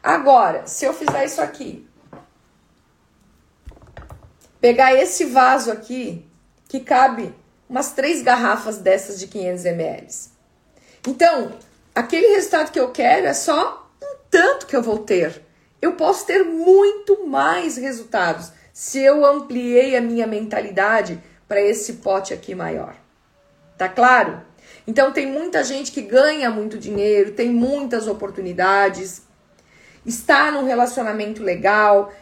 Agora, 0.02 0.66
se 0.66 0.84
eu 0.84 0.92
fizer 0.92 1.24
isso 1.24 1.40
aqui, 1.40 1.86
pegar 4.60 4.94
esse 4.94 5.24
vaso 5.26 5.70
aqui, 5.70 6.26
que 6.68 6.80
cabe 6.80 7.32
umas 7.68 7.92
três 7.92 8.20
garrafas 8.22 8.78
dessas 8.78 9.18
de 9.18 9.26
500 9.26 9.64
ml. 9.64 10.08
Então, 11.06 11.52
aquele 11.94 12.34
resultado 12.34 12.72
que 12.72 12.80
eu 12.80 12.90
quero 12.90 13.26
é 13.26 13.34
só 13.34 13.88
um 14.02 14.16
tanto 14.30 14.66
que 14.66 14.74
eu 14.74 14.82
vou 14.82 14.98
ter. 14.98 15.42
Eu 15.80 15.92
posso 15.92 16.26
ter 16.26 16.44
muito 16.44 17.26
mais 17.26 17.76
resultados 17.76 18.52
se 18.72 19.00
eu 19.00 19.24
ampliei 19.24 19.96
a 19.96 20.00
minha 20.00 20.26
mentalidade 20.26 21.22
para 21.46 21.60
esse 21.60 21.94
pote 21.94 22.32
aqui 22.32 22.54
maior. 22.54 22.94
Tá 23.76 23.88
claro? 23.88 24.42
Então 24.86 25.12
tem 25.12 25.26
muita 25.26 25.62
gente 25.62 25.92
que 25.92 26.02
ganha 26.02 26.50
muito 26.50 26.78
dinheiro, 26.78 27.32
tem 27.32 27.50
muitas 27.50 28.06
oportunidades, 28.06 29.22
está 30.04 30.50
num 30.50 30.64
relacionamento 30.64 31.42
legal, 31.42 32.12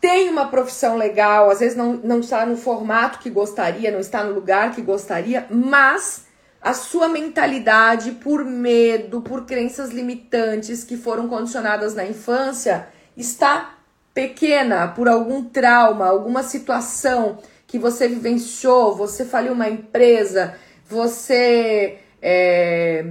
tem 0.00 0.28
uma 0.28 0.46
profissão 0.48 0.96
legal, 0.96 1.50
às 1.50 1.60
vezes 1.60 1.76
não, 1.76 1.94
não 1.94 2.20
está 2.20 2.46
no 2.46 2.56
formato 2.56 3.18
que 3.18 3.28
gostaria, 3.28 3.90
não 3.90 4.00
está 4.00 4.22
no 4.22 4.32
lugar 4.32 4.72
que 4.72 4.80
gostaria, 4.80 5.46
mas 5.50 6.26
a 6.60 6.74
sua 6.74 7.08
mentalidade 7.08 8.12
por 8.12 8.44
medo, 8.44 9.20
por 9.20 9.44
crenças 9.44 9.90
limitantes 9.90 10.84
que 10.84 10.96
foram 10.96 11.28
condicionadas 11.28 11.94
na 11.94 12.04
infância 12.04 12.88
está 13.16 13.74
pequena 14.14 14.88
por 14.88 15.08
algum 15.08 15.44
trauma, 15.44 16.06
alguma 16.06 16.42
situação 16.42 17.38
que 17.66 17.78
você 17.78 18.08
vivenciou, 18.08 18.96
você 18.96 19.24
faliu 19.24 19.52
uma 19.52 19.68
empresa, 19.68 20.54
você. 20.88 21.98
É, 22.20 23.04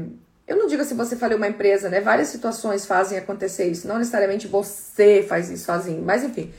eu 0.47 0.55
não 0.55 0.67
digo 0.67 0.81
assim 0.81 0.95
você 0.95 1.15
faliu 1.15 1.37
uma 1.37 1.47
empresa, 1.47 1.89
né? 1.89 1.99
Várias 1.99 2.29
situações 2.29 2.85
fazem 2.85 3.17
acontecer 3.17 3.65
isso. 3.65 3.87
Não 3.87 3.97
necessariamente 3.97 4.47
você 4.47 5.25
faz 5.27 5.49
isso 5.49 5.65
sozinho, 5.65 6.01
mas 6.01 6.23
enfim. 6.23 6.53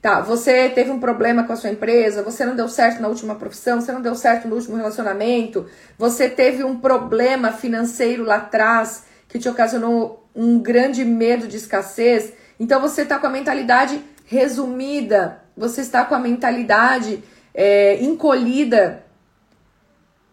Tá, 0.00 0.20
você 0.20 0.68
teve 0.68 0.90
um 0.90 1.00
problema 1.00 1.44
com 1.44 1.52
a 1.54 1.56
sua 1.56 1.70
empresa, 1.70 2.22
você 2.22 2.44
não 2.44 2.54
deu 2.54 2.68
certo 2.68 3.00
na 3.00 3.08
última 3.08 3.36
profissão, 3.36 3.80
você 3.80 3.90
não 3.90 4.02
deu 4.02 4.14
certo 4.14 4.46
no 4.46 4.54
último 4.54 4.76
relacionamento, 4.76 5.66
você 5.96 6.28
teve 6.28 6.62
um 6.62 6.78
problema 6.78 7.52
financeiro 7.52 8.22
lá 8.22 8.36
atrás 8.36 9.04
que 9.26 9.38
te 9.38 9.48
ocasionou 9.48 10.28
um 10.34 10.58
grande 10.58 11.04
medo 11.06 11.48
de 11.48 11.56
escassez. 11.56 12.34
Então 12.60 12.82
você 12.82 13.00
está 13.00 13.18
com 13.18 13.26
a 13.26 13.30
mentalidade 13.30 13.98
resumida, 14.26 15.42
você 15.56 15.80
está 15.80 16.04
com 16.04 16.14
a 16.14 16.18
mentalidade 16.18 17.24
é, 17.54 18.02
encolhida. 18.02 19.04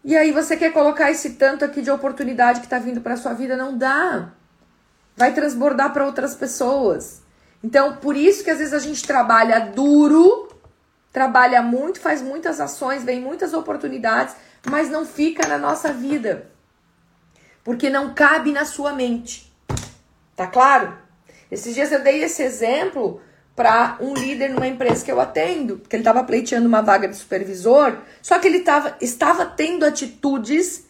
E 0.04 0.16
aí 0.16 0.32
você 0.32 0.56
quer 0.56 0.72
colocar 0.72 1.10
esse 1.10 1.34
tanto 1.34 1.64
aqui 1.64 1.80
de 1.80 1.90
oportunidade 1.90 2.60
que 2.60 2.66
está 2.66 2.78
vindo 2.78 3.00
para 3.00 3.16
sua 3.16 3.32
vida, 3.32 3.56
não 3.56 3.76
dá. 3.76 4.30
Vai 5.16 5.32
transbordar 5.32 5.92
para 5.92 6.04
outras 6.04 6.34
pessoas. 6.34 7.22
Então, 7.62 7.96
por 7.96 8.16
isso 8.16 8.42
que 8.42 8.50
às 8.50 8.58
vezes 8.58 8.74
a 8.74 8.80
gente 8.80 9.06
trabalha 9.06 9.60
duro, 9.60 10.48
trabalha 11.12 11.62
muito, 11.62 12.00
faz 12.00 12.20
muitas 12.20 12.60
ações, 12.60 13.04
vem 13.04 13.20
muitas 13.20 13.52
oportunidades, 13.54 14.34
mas 14.68 14.90
não 14.90 15.06
fica 15.06 15.46
na 15.46 15.58
nossa 15.58 15.92
vida. 15.92 16.50
Porque 17.62 17.88
não 17.88 18.12
cabe 18.12 18.50
na 18.50 18.64
sua 18.64 18.92
mente. 18.92 19.52
Tá 20.34 20.48
claro? 20.48 20.98
Esses 21.48 21.74
dias 21.74 21.92
eu 21.92 22.02
dei 22.02 22.24
esse 22.24 22.42
exemplo 22.42 23.20
para 23.54 23.98
um 24.00 24.14
líder 24.14 24.50
numa 24.50 24.66
empresa 24.66 25.04
que 25.04 25.12
eu 25.12 25.20
atendo, 25.20 25.78
que 25.88 25.94
ele 25.96 26.02
estava 26.02 26.24
pleiteando 26.24 26.66
uma 26.66 26.80
vaga 26.80 27.06
de 27.06 27.16
supervisor, 27.16 27.98
só 28.20 28.38
que 28.38 28.48
ele 28.48 28.60
tava, 28.60 28.96
estava 29.00 29.44
tendo 29.44 29.84
atitudes 29.84 30.86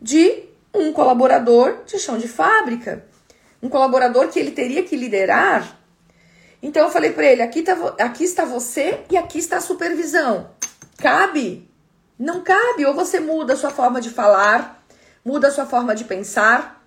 de 0.00 0.44
um 0.72 0.92
colaborador 0.92 1.78
de 1.86 1.98
chão 1.98 2.18
de 2.18 2.28
fábrica. 2.28 3.04
Um 3.62 3.68
colaborador 3.68 4.28
que 4.28 4.38
ele 4.38 4.50
teria 4.50 4.82
que 4.82 4.96
liderar 4.96 5.84
então 6.64 6.84
eu 6.84 6.90
falei 6.90 7.12
para 7.12 7.26
ele: 7.26 7.42
aqui, 7.42 7.62
tá, 7.62 7.76
aqui 8.00 8.24
está 8.24 8.46
você 8.46 9.04
e 9.10 9.18
aqui 9.18 9.38
está 9.38 9.58
a 9.58 9.60
supervisão. 9.60 10.50
Cabe? 10.96 11.70
Não 12.18 12.40
cabe. 12.40 12.86
Ou 12.86 12.94
você 12.94 13.20
muda 13.20 13.52
a 13.52 13.56
sua 13.56 13.68
forma 13.68 14.00
de 14.00 14.08
falar, 14.08 14.82
muda 15.22 15.48
a 15.48 15.50
sua 15.50 15.66
forma 15.66 15.94
de 15.94 16.04
pensar, 16.04 16.82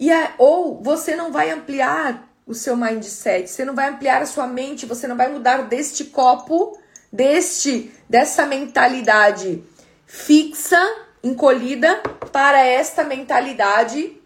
e 0.00 0.10
ou 0.36 0.82
você 0.82 1.14
não 1.14 1.30
vai 1.30 1.50
ampliar 1.50 2.27
o 2.48 2.54
seu 2.54 2.74
mindset, 2.74 3.48
você 3.50 3.62
não 3.62 3.74
vai 3.74 3.90
ampliar 3.90 4.22
a 4.22 4.26
sua 4.26 4.46
mente, 4.46 4.86
você 4.86 5.06
não 5.06 5.16
vai 5.16 5.28
mudar 5.28 5.64
deste 5.64 6.06
copo, 6.06 6.78
deste 7.12 7.92
dessa 8.08 8.46
mentalidade 8.46 9.62
fixa, 10.06 10.80
encolhida 11.22 12.02
para 12.32 12.64
esta 12.64 13.04
mentalidade 13.04 14.16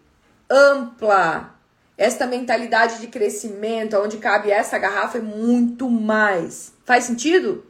ampla, 0.49 1.53
esta 1.99 2.25
mentalidade 2.25 3.01
de 3.01 3.09
crescimento, 3.09 3.99
onde 3.99 4.19
cabe 4.19 4.53
essa 4.53 4.79
garrafa, 4.79 5.19
é 5.19 5.21
muito 5.21 5.91
mais. 5.91 6.73
Faz 6.85 7.05
sentido? 7.05 7.67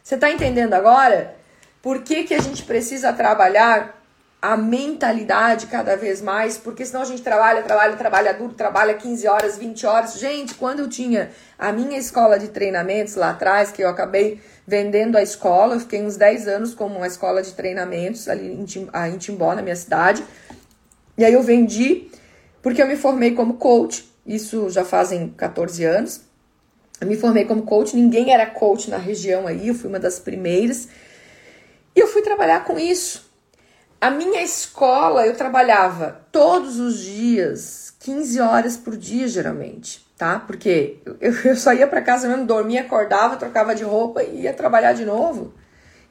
Você 0.00 0.14
está 0.14 0.30
entendendo 0.30 0.74
agora? 0.74 1.36
Por 1.82 2.02
que, 2.02 2.22
que 2.22 2.34
a 2.34 2.40
gente 2.40 2.62
precisa 2.62 3.12
trabalhar 3.12 3.97
a 4.40 4.56
mentalidade 4.56 5.66
cada 5.66 5.96
vez 5.96 6.22
mais? 6.22 6.56
Porque 6.56 6.86
senão 6.86 7.02
a 7.02 7.04
gente 7.04 7.22
trabalha, 7.22 7.62
trabalha, 7.62 7.96
trabalha 7.96 8.34
duro, 8.34 8.54
trabalha 8.54 8.94
15 8.94 9.26
horas, 9.26 9.58
20 9.58 9.86
horas. 9.86 10.18
Gente, 10.18 10.54
quando 10.54 10.80
eu 10.80 10.88
tinha 10.88 11.30
a 11.58 11.72
minha 11.72 11.98
escola 11.98 12.38
de 12.38 12.48
treinamentos 12.48 13.16
lá 13.16 13.30
atrás, 13.30 13.72
que 13.72 13.82
eu 13.82 13.88
acabei 13.88 14.40
vendendo 14.66 15.16
a 15.16 15.22
escola, 15.22 15.74
eu 15.74 15.80
fiquei 15.80 16.02
uns 16.02 16.16
10 16.16 16.46
anos 16.46 16.74
como 16.74 16.96
uma 16.96 17.06
escola 17.06 17.42
de 17.42 17.52
treinamentos 17.52 18.28
ali 18.28 18.52
em 18.52 18.64
Timbó, 19.18 19.54
na 19.54 19.62
minha 19.62 19.76
cidade. 19.76 20.24
E 21.16 21.24
aí 21.24 21.32
eu 21.32 21.42
vendi 21.42 22.08
porque 22.62 22.80
eu 22.82 22.86
me 22.86 22.96
formei 22.96 23.34
como 23.34 23.54
coach, 23.54 24.08
isso 24.26 24.70
já 24.70 24.84
fazem 24.84 25.30
14 25.36 25.84
anos. 25.84 26.20
Eu 27.00 27.06
me 27.06 27.16
formei 27.16 27.44
como 27.44 27.62
coach, 27.62 27.96
ninguém 27.96 28.32
era 28.32 28.44
coach 28.46 28.90
na 28.90 28.98
região 28.98 29.46
aí, 29.46 29.68
eu 29.68 29.74
fui 29.74 29.88
uma 29.88 29.98
das 30.00 30.18
primeiras. 30.18 30.88
E 31.94 32.00
eu 32.00 32.06
fui 32.06 32.22
trabalhar 32.22 32.64
com 32.64 32.78
isso. 32.78 33.27
A 34.00 34.10
minha 34.10 34.42
escola, 34.42 35.26
eu 35.26 35.34
trabalhava 35.34 36.20
todos 36.30 36.78
os 36.78 37.00
dias, 37.00 37.92
15 37.98 38.40
horas 38.40 38.76
por 38.76 38.96
dia, 38.96 39.26
geralmente, 39.26 40.06
tá? 40.16 40.38
Porque 40.38 40.98
eu, 41.04 41.16
eu 41.44 41.56
só 41.56 41.72
ia 41.72 41.86
para 41.86 42.00
casa 42.00 42.28
mesmo, 42.28 42.46
dormia, 42.46 42.82
acordava, 42.82 43.36
trocava 43.36 43.74
de 43.74 43.82
roupa 43.82 44.22
e 44.22 44.42
ia 44.42 44.52
trabalhar 44.52 44.92
de 44.92 45.04
novo. 45.04 45.52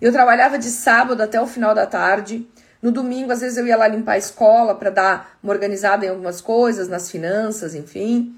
Eu 0.01 0.11
trabalhava 0.11 0.59
de 0.59 0.69
sábado 0.69 1.23
até 1.23 1.39
o 1.39 1.47
final 1.47 1.73
da 1.73 1.85
tarde. 1.85 2.45
No 2.81 2.91
domingo, 2.91 3.31
às 3.31 3.39
vezes 3.39 3.57
eu 3.57 3.65
ia 3.65 3.77
lá 3.77 3.87
limpar 3.87 4.13
a 4.13 4.17
escola 4.17 4.75
para 4.75 4.89
dar 4.89 5.37
uma 5.41 5.53
organizada 5.53 6.05
em 6.05 6.09
algumas 6.09 6.41
coisas, 6.41 6.89
nas 6.89 7.09
finanças, 7.09 7.73
enfim. 7.73 8.37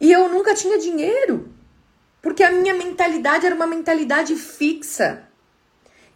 E 0.00 0.10
eu 0.10 0.28
nunca 0.28 0.52
tinha 0.52 0.78
dinheiro, 0.78 1.48
porque 2.20 2.42
a 2.42 2.50
minha 2.50 2.74
mentalidade 2.74 3.46
era 3.46 3.54
uma 3.54 3.68
mentalidade 3.68 4.34
fixa. 4.34 5.27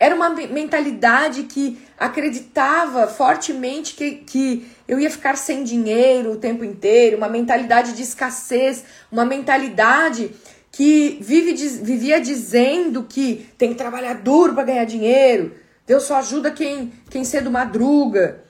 Era 0.03 0.17
uma 0.17 0.31
mentalidade 0.31 1.45
que 1.45 1.81
acreditava 1.97 3.07
fortemente 3.07 3.95
que, 3.95 4.17
que 4.17 4.67
eu 4.89 4.99
ia 4.99 5.09
ficar 5.09 5.37
sem 5.37 5.63
dinheiro 5.63 6.33
o 6.33 6.37
tempo 6.37 6.65
inteiro, 6.65 7.17
uma 7.17 7.29
mentalidade 7.29 7.93
de 7.93 8.03
escassez, 8.03 8.83
uma 9.13 9.25
mentalidade 9.25 10.33
que 10.73 11.19
vive, 11.21 11.55
vivia 11.85 12.21
dizendo 12.21 13.05
que 13.05 13.49
tem 13.57 13.69
que 13.69 13.75
trabalhar 13.77 14.15
duro 14.15 14.55
para 14.55 14.65
ganhar 14.65 14.85
dinheiro, 14.87 15.55
Deus 15.87 16.03
só 16.03 16.17
ajuda 16.17 16.51
quem, 16.51 16.93
quem 17.09 17.23
cedo 17.23 17.49
madruga. 17.49 18.43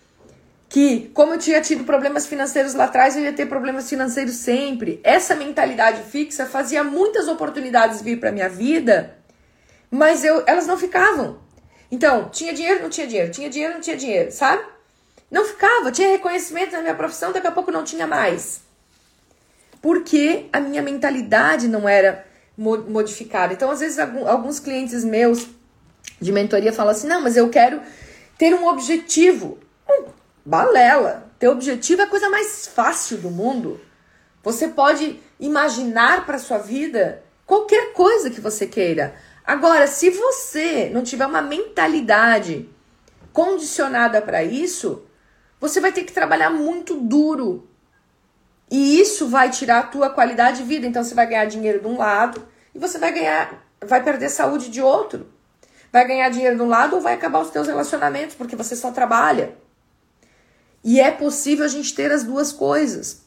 Que, 0.71 1.11
como 1.13 1.35
eu 1.35 1.39
tinha 1.39 1.61
tido 1.61 1.85
problemas 1.85 2.25
financeiros 2.27 2.73
lá 2.73 2.85
atrás, 2.85 3.15
eu 3.15 3.25
ia 3.25 3.33
ter 3.35 3.45
problemas 3.45 3.91
financeiros 3.91 4.37
sempre. 4.37 5.03
Essa 5.05 5.35
mentalidade 5.35 6.01
fixa 6.05 6.47
fazia 6.47 6.83
muitas 6.83 7.29
oportunidades 7.29 8.01
vir 8.01 8.19
para 8.19 8.33
minha 8.33 8.49
vida, 8.49 9.19
mas 9.91 10.25
eu, 10.25 10.43
elas 10.47 10.67
não 10.67 10.79
ficavam. 10.79 11.42
Então, 11.93 12.31
tinha 12.31 12.55
dinheiro, 12.55 12.83
não 12.83 12.89
tinha 12.89 13.07
dinheiro, 13.07 13.31
tinha 13.31 13.51
dinheiro, 13.51 13.75
não 13.75 13.81
tinha 13.83 13.97
dinheiro, 13.99 14.33
sabe? 14.33 14.65
Não 15.31 15.45
ficava, 15.45 15.93
tinha 15.93 16.09
reconhecimento 16.09 16.73
na 16.73 16.81
minha 16.81 16.95
profissão, 16.95 17.33
daqui 17.33 17.47
a 17.47 17.53
pouco 17.53 17.71
não 17.71 17.85
tinha 17.85 18.07
mais. 18.07 18.63
Porque 19.83 20.47
a 20.51 20.59
minha 20.59 20.81
mentalidade 20.81 21.69
não 21.69 21.87
era 21.87 22.27
modificada. 22.57 23.53
Então, 23.53 23.71
às 23.71 23.81
vezes, 23.81 23.99
alguns 23.99 24.59
clientes 24.59 25.05
meus 25.05 25.47
de 26.19 26.33
mentoria 26.33 26.73
fala 26.73 26.93
assim: 26.93 27.07
não, 27.07 27.21
mas 27.21 27.37
eu 27.37 27.51
quero 27.51 27.83
ter 28.39 28.55
um 28.55 28.67
objetivo. 28.69 29.59
Hum, 29.87 30.05
balela. 30.47 31.31
Ter 31.39 31.49
objetivo 31.49 32.01
é 32.01 32.05
a 32.05 32.09
coisa 32.09 32.31
mais 32.31 32.67
fácil 32.67 33.19
do 33.19 33.31
mundo. 33.31 33.79
Você 34.43 34.69
pode 34.69 35.21
imaginar 35.39 36.25
para 36.25 36.39
sua 36.39 36.59
vida 36.59 37.23
qualquer 37.45 37.93
coisa 37.93 38.31
que 38.31 38.41
você 38.41 38.67
queira. 38.67 39.15
Agora, 39.45 39.87
se 39.87 40.11
você 40.11 40.89
não 40.93 41.03
tiver 41.03 41.27
uma 41.27 41.43
mentalidade 41.43 42.69
condicionada 43.33 44.23
para 44.23 44.45
isso, 44.45 45.03
você 45.61 45.81
vai 45.81 45.93
ter 45.93 46.05
que 46.05 46.13
trabalhar 46.13 46.51
muito 46.51 46.95
duro. 46.97 47.69
E 48.71 49.01
isso 49.01 49.29
vai 49.29 49.51
tirar 49.51 49.79
a 49.81 49.87
tua 49.87 50.11
qualidade 50.11 50.59
de 50.59 50.65
vida. 50.65 50.87
Então 50.87 51.03
você 51.03 51.15
vai 51.15 51.27
ganhar 51.27 51.45
dinheiro 51.47 51.81
de 51.81 51.87
um 51.87 51.99
lado 51.99 52.47
e 52.75 52.79
você 52.79 52.99
vai 52.99 53.13
ganhar, 53.13 53.65
vai 53.81 54.03
perder 54.03 54.29
saúde 54.29 54.71
de 54.71 54.81
outro. 54.81 55.27
Vai 55.93 56.07
ganhar 56.07 56.29
dinheiro 56.31 56.57
de 56.57 56.63
um 56.63 56.69
lado 56.69 56.97
ou 56.97 57.03
vai 57.03 57.15
acabar 57.15 57.41
os 57.41 57.51
teus 57.51 57.67
relacionamentos 57.67 58.35
porque 58.35 58.57
você 58.57 58.75
só 58.75 58.91
trabalha. 58.93 59.57
E 60.83 61.01
é 61.01 61.11
possível 61.11 61.65
a 61.65 61.69
gente 61.69 61.95
ter 61.95 62.11
as 62.11 62.25
duas 62.25 62.51
coisas, 62.51 63.23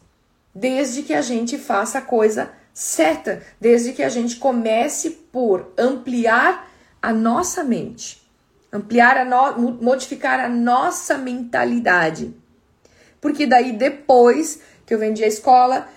desde 0.54 1.04
que 1.04 1.14
a 1.14 1.22
gente 1.22 1.58
faça 1.58 2.00
a 2.00 2.02
coisa 2.02 2.52
certa, 2.76 3.42
desde 3.60 3.94
que 3.94 4.04
a 4.04 4.10
gente 4.10 4.36
comece 4.36 5.10
por 5.10 5.72
ampliar 5.78 6.70
a 7.02 7.14
nossa 7.14 7.64
mente, 7.64 8.22
ampliar 8.70 9.16
a 9.16 9.24
no, 9.24 9.72
modificar 9.82 10.42
a 10.42 10.50
nossa 10.50 11.18
mentalidade. 11.18 12.36
Porque 13.22 13.48
daí 13.48 13.72
depois 13.72 14.60
que 14.86 14.94
eu 14.94 15.00
vendi 15.00 15.24
a 15.24 15.28
escola 15.28 15.88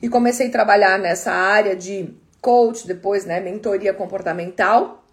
e 0.00 0.08
comecei 0.08 0.46
a 0.46 0.52
trabalhar 0.52 0.96
nessa 0.96 1.32
área 1.32 1.74
de 1.74 2.14
coach, 2.40 2.86
depois, 2.86 3.24
né, 3.24 3.40
mentoria 3.40 3.92
comportamental, 3.92 5.04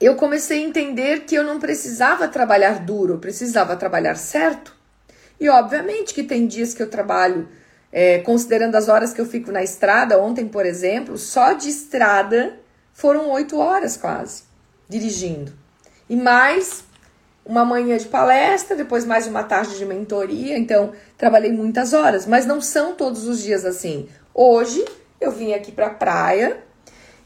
eu 0.00 0.16
comecei 0.16 0.64
a 0.64 0.66
entender 0.66 1.20
que 1.20 1.36
eu 1.36 1.44
não 1.44 1.60
precisava 1.60 2.26
trabalhar 2.26 2.80
duro, 2.80 3.14
eu 3.14 3.18
precisava 3.18 3.76
trabalhar 3.76 4.16
certo. 4.16 4.74
E 5.38 5.48
obviamente 5.48 6.12
que 6.12 6.24
tem 6.24 6.48
dias 6.48 6.74
que 6.74 6.82
eu 6.82 6.90
trabalho, 6.90 7.48
é, 7.92 8.18
considerando 8.18 8.76
as 8.76 8.88
horas 8.88 9.12
que 9.12 9.20
eu 9.20 9.26
fico 9.26 9.50
na 9.50 9.62
estrada, 9.62 10.20
ontem, 10.20 10.46
por 10.46 10.64
exemplo, 10.64 11.18
só 11.18 11.52
de 11.52 11.68
estrada 11.68 12.58
foram 12.92 13.30
oito 13.30 13.58
horas 13.58 13.96
quase, 13.96 14.42
dirigindo. 14.88 15.52
E 16.08 16.16
mais 16.16 16.84
uma 17.44 17.64
manhã 17.64 17.96
de 17.96 18.06
palestra, 18.06 18.76
depois 18.76 19.04
mais 19.04 19.26
uma 19.26 19.42
tarde 19.42 19.76
de 19.76 19.84
mentoria, 19.84 20.56
então 20.56 20.92
trabalhei 21.16 21.52
muitas 21.52 21.92
horas, 21.92 22.26
mas 22.26 22.46
não 22.46 22.60
são 22.60 22.94
todos 22.94 23.26
os 23.26 23.42
dias 23.42 23.64
assim. 23.64 24.08
Hoje 24.32 24.84
eu 25.20 25.32
vim 25.32 25.52
aqui 25.52 25.72
para 25.72 25.86
a 25.86 25.90
praia 25.90 26.58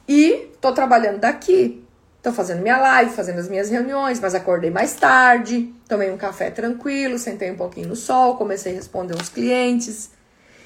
e 0.08 0.50
tô 0.60 0.72
trabalhando 0.72 1.18
daqui. 1.18 1.82
Tô 2.22 2.32
fazendo 2.32 2.62
minha 2.62 2.78
live, 2.78 3.10
fazendo 3.10 3.38
as 3.38 3.50
minhas 3.50 3.68
reuniões, 3.68 4.18
mas 4.18 4.34
acordei 4.34 4.70
mais 4.70 4.94
tarde, 4.94 5.70
tomei 5.86 6.10
um 6.10 6.16
café 6.16 6.50
tranquilo, 6.50 7.18
sentei 7.18 7.50
um 7.50 7.56
pouquinho 7.56 7.88
no 7.88 7.96
sol, 7.96 8.38
comecei 8.38 8.72
a 8.72 8.76
responder 8.76 9.14
uns 9.14 9.28
clientes. 9.28 10.10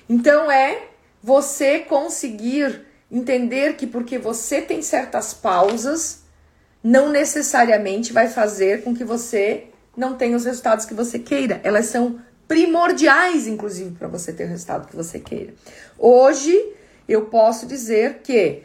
Então 0.09 0.51
é 0.51 0.89
você 1.23 1.81
conseguir 1.81 2.87
entender 3.11 3.75
que 3.75 3.87
porque 3.87 4.19
você 4.19 4.61
tem 4.61 4.83
certas 4.83 5.35
pausas, 5.35 6.23
não 6.83 7.11
necessariamente 7.11 8.13
vai 8.13 8.29
fazer 8.29 8.83
com 8.83 8.95
que 8.95 9.05
você 9.05 9.69
não 9.97 10.17
tenha 10.17 10.37
os 10.37 10.45
resultados 10.45 10.85
que 10.85 10.95
você 10.95 11.19
queira. 11.19 11.61
Elas 11.65 11.87
são 11.87 12.21
primordiais, 12.47 13.47
inclusive, 13.47 13.91
para 13.97 14.09
você 14.09 14.33
ter 14.33 14.45
o 14.45 14.49
resultado 14.49 14.89
que 14.89 14.97
você 14.97 15.19
queira. 15.19 15.53
Hoje, 15.99 16.57
eu 17.09 17.27
posso 17.27 17.67
dizer 17.67 18.21
que 18.23 18.63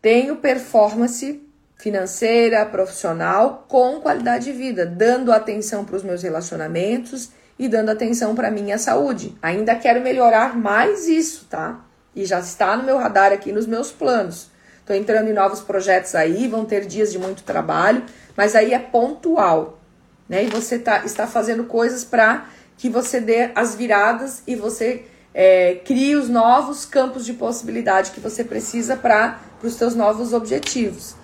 tenho 0.00 0.36
performance 0.36 1.42
financeira, 1.76 2.64
profissional, 2.66 3.66
com 3.68 4.00
qualidade 4.00 4.46
de 4.46 4.52
vida, 4.52 4.86
dando 4.86 5.32
atenção 5.32 5.84
para 5.84 5.96
os 5.96 6.02
meus 6.02 6.22
relacionamentos 6.22 7.30
e 7.58 7.68
dando 7.68 7.90
atenção 7.90 8.34
para 8.34 8.50
minha 8.50 8.78
saúde. 8.78 9.36
Ainda 9.42 9.74
quero 9.74 10.00
melhorar 10.00 10.56
mais 10.56 11.08
isso, 11.08 11.46
tá? 11.48 11.84
E 12.14 12.24
já 12.24 12.40
está 12.40 12.76
no 12.76 12.82
meu 12.82 12.98
radar 12.98 13.32
aqui 13.32 13.52
nos 13.52 13.66
meus 13.66 13.90
planos. 13.90 14.50
Estou 14.80 14.94
entrando 14.94 15.28
em 15.28 15.32
novos 15.32 15.60
projetos 15.60 16.14
aí, 16.14 16.46
vão 16.46 16.64
ter 16.64 16.86
dias 16.86 17.10
de 17.10 17.18
muito 17.18 17.42
trabalho, 17.42 18.04
mas 18.36 18.54
aí 18.54 18.72
é 18.72 18.78
pontual, 18.78 19.80
né? 20.28 20.44
E 20.44 20.46
você 20.46 20.78
tá, 20.78 21.04
está 21.04 21.26
fazendo 21.26 21.64
coisas 21.64 22.04
para 22.04 22.46
que 22.76 22.88
você 22.88 23.20
dê 23.20 23.50
as 23.54 23.74
viradas 23.74 24.42
e 24.46 24.54
você 24.54 25.04
é, 25.34 25.80
crie 25.84 26.14
os 26.14 26.28
novos 26.28 26.84
campos 26.84 27.24
de 27.24 27.32
possibilidade 27.34 28.10
que 28.10 28.20
você 28.20 28.44
precisa 28.44 28.96
para 28.96 29.40
os 29.62 29.74
seus 29.74 29.94
novos 29.94 30.32
objetivos. 30.32 31.14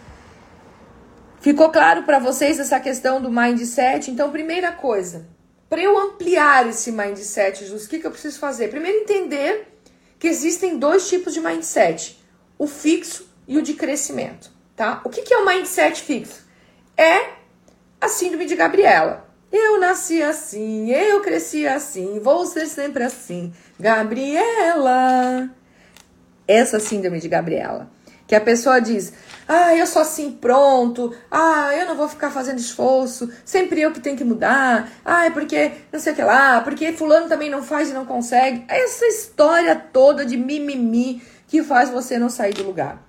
Ficou 1.41 1.71
claro 1.71 2.05
para 2.05 2.19
vocês 2.19 2.59
essa 2.61 2.79
questão 2.79 3.21
do 3.21 3.31
mindset? 3.31 4.11
Então, 4.11 4.31
primeira 4.31 4.71
coisa, 4.71 5.27
para 5.73 5.81
eu 5.81 5.99
ampliar 5.99 6.69
esse 6.69 6.93
mindset, 6.93 7.65
Jus, 7.65 7.87
o 7.87 7.89
que, 7.89 7.99
que 7.99 8.07
eu 8.07 8.11
preciso 8.11 8.39
fazer? 8.39 8.69
Primeiro, 8.69 8.99
entender 8.99 9.69
que 10.19 10.29
existem 10.29 10.77
dois 10.77 11.09
tipos 11.09 11.33
de 11.33 11.41
mindset: 11.41 12.23
o 12.59 12.67
fixo 12.67 13.27
e 13.49 13.57
o 13.57 13.63
de 13.63 13.73
crescimento, 13.73 14.51
tá? 14.77 15.01
O 15.03 15.09
que, 15.09 15.23
que 15.23 15.33
é 15.33 15.39
o 15.39 15.47
mindset 15.47 16.03
fixo? 16.03 16.47
É 16.95 17.31
a 17.99 18.07
síndrome 18.07 18.45
de 18.45 18.55
Gabriela. 18.55 19.27
Eu 19.51 19.81
nasci 19.81 20.23
assim, 20.23 20.91
eu 20.91 21.23
cresci 21.23 21.67
assim, 21.67 22.21
vou 22.21 22.45
ser 22.45 22.67
sempre 22.67 23.05
assim. 23.05 23.51
Gabriela. 23.81 25.49
Essa 26.47 26.79
síndrome 26.81 27.19
de 27.19 27.31
Gabriela. 27.31 27.91
Que 28.27 28.35
a 28.35 28.41
pessoa 28.43 28.79
diz: 28.79 29.15
Ah, 29.55 29.77
eu 29.77 29.87
sou 29.87 30.01
assim, 30.01 30.33
pronto. 30.33 31.15
Ah, 31.31 31.77
eu 31.77 31.85
não 31.85 31.95
vou 31.95 32.09
ficar 32.09 32.31
fazendo 32.31 32.59
esforço. 32.59 33.31
Sempre 33.45 33.83
eu 33.83 33.93
que 33.93 34.01
tenho 34.01 34.17
que 34.17 34.25
mudar. 34.25 34.91
Ah, 35.05 35.27
é 35.27 35.31
porque 35.31 35.73
não 35.93 36.01
sei 36.01 36.15
o 36.15 36.17
que 36.17 36.23
lá. 36.23 36.63
Porque 36.63 36.91
Fulano 36.95 37.29
também 37.29 37.51
não 37.51 37.63
faz 37.63 37.91
e 37.91 37.93
não 37.93 38.07
consegue. 38.07 38.65
Essa 38.67 39.05
história 39.05 39.77
toda 39.77 40.25
de 40.25 40.39
mimimi 40.39 41.23
que 41.49 41.63
faz 41.63 41.91
você 41.91 42.19
não 42.19 42.31
sair 42.31 42.55
do 42.55 42.63
lugar. 42.63 43.07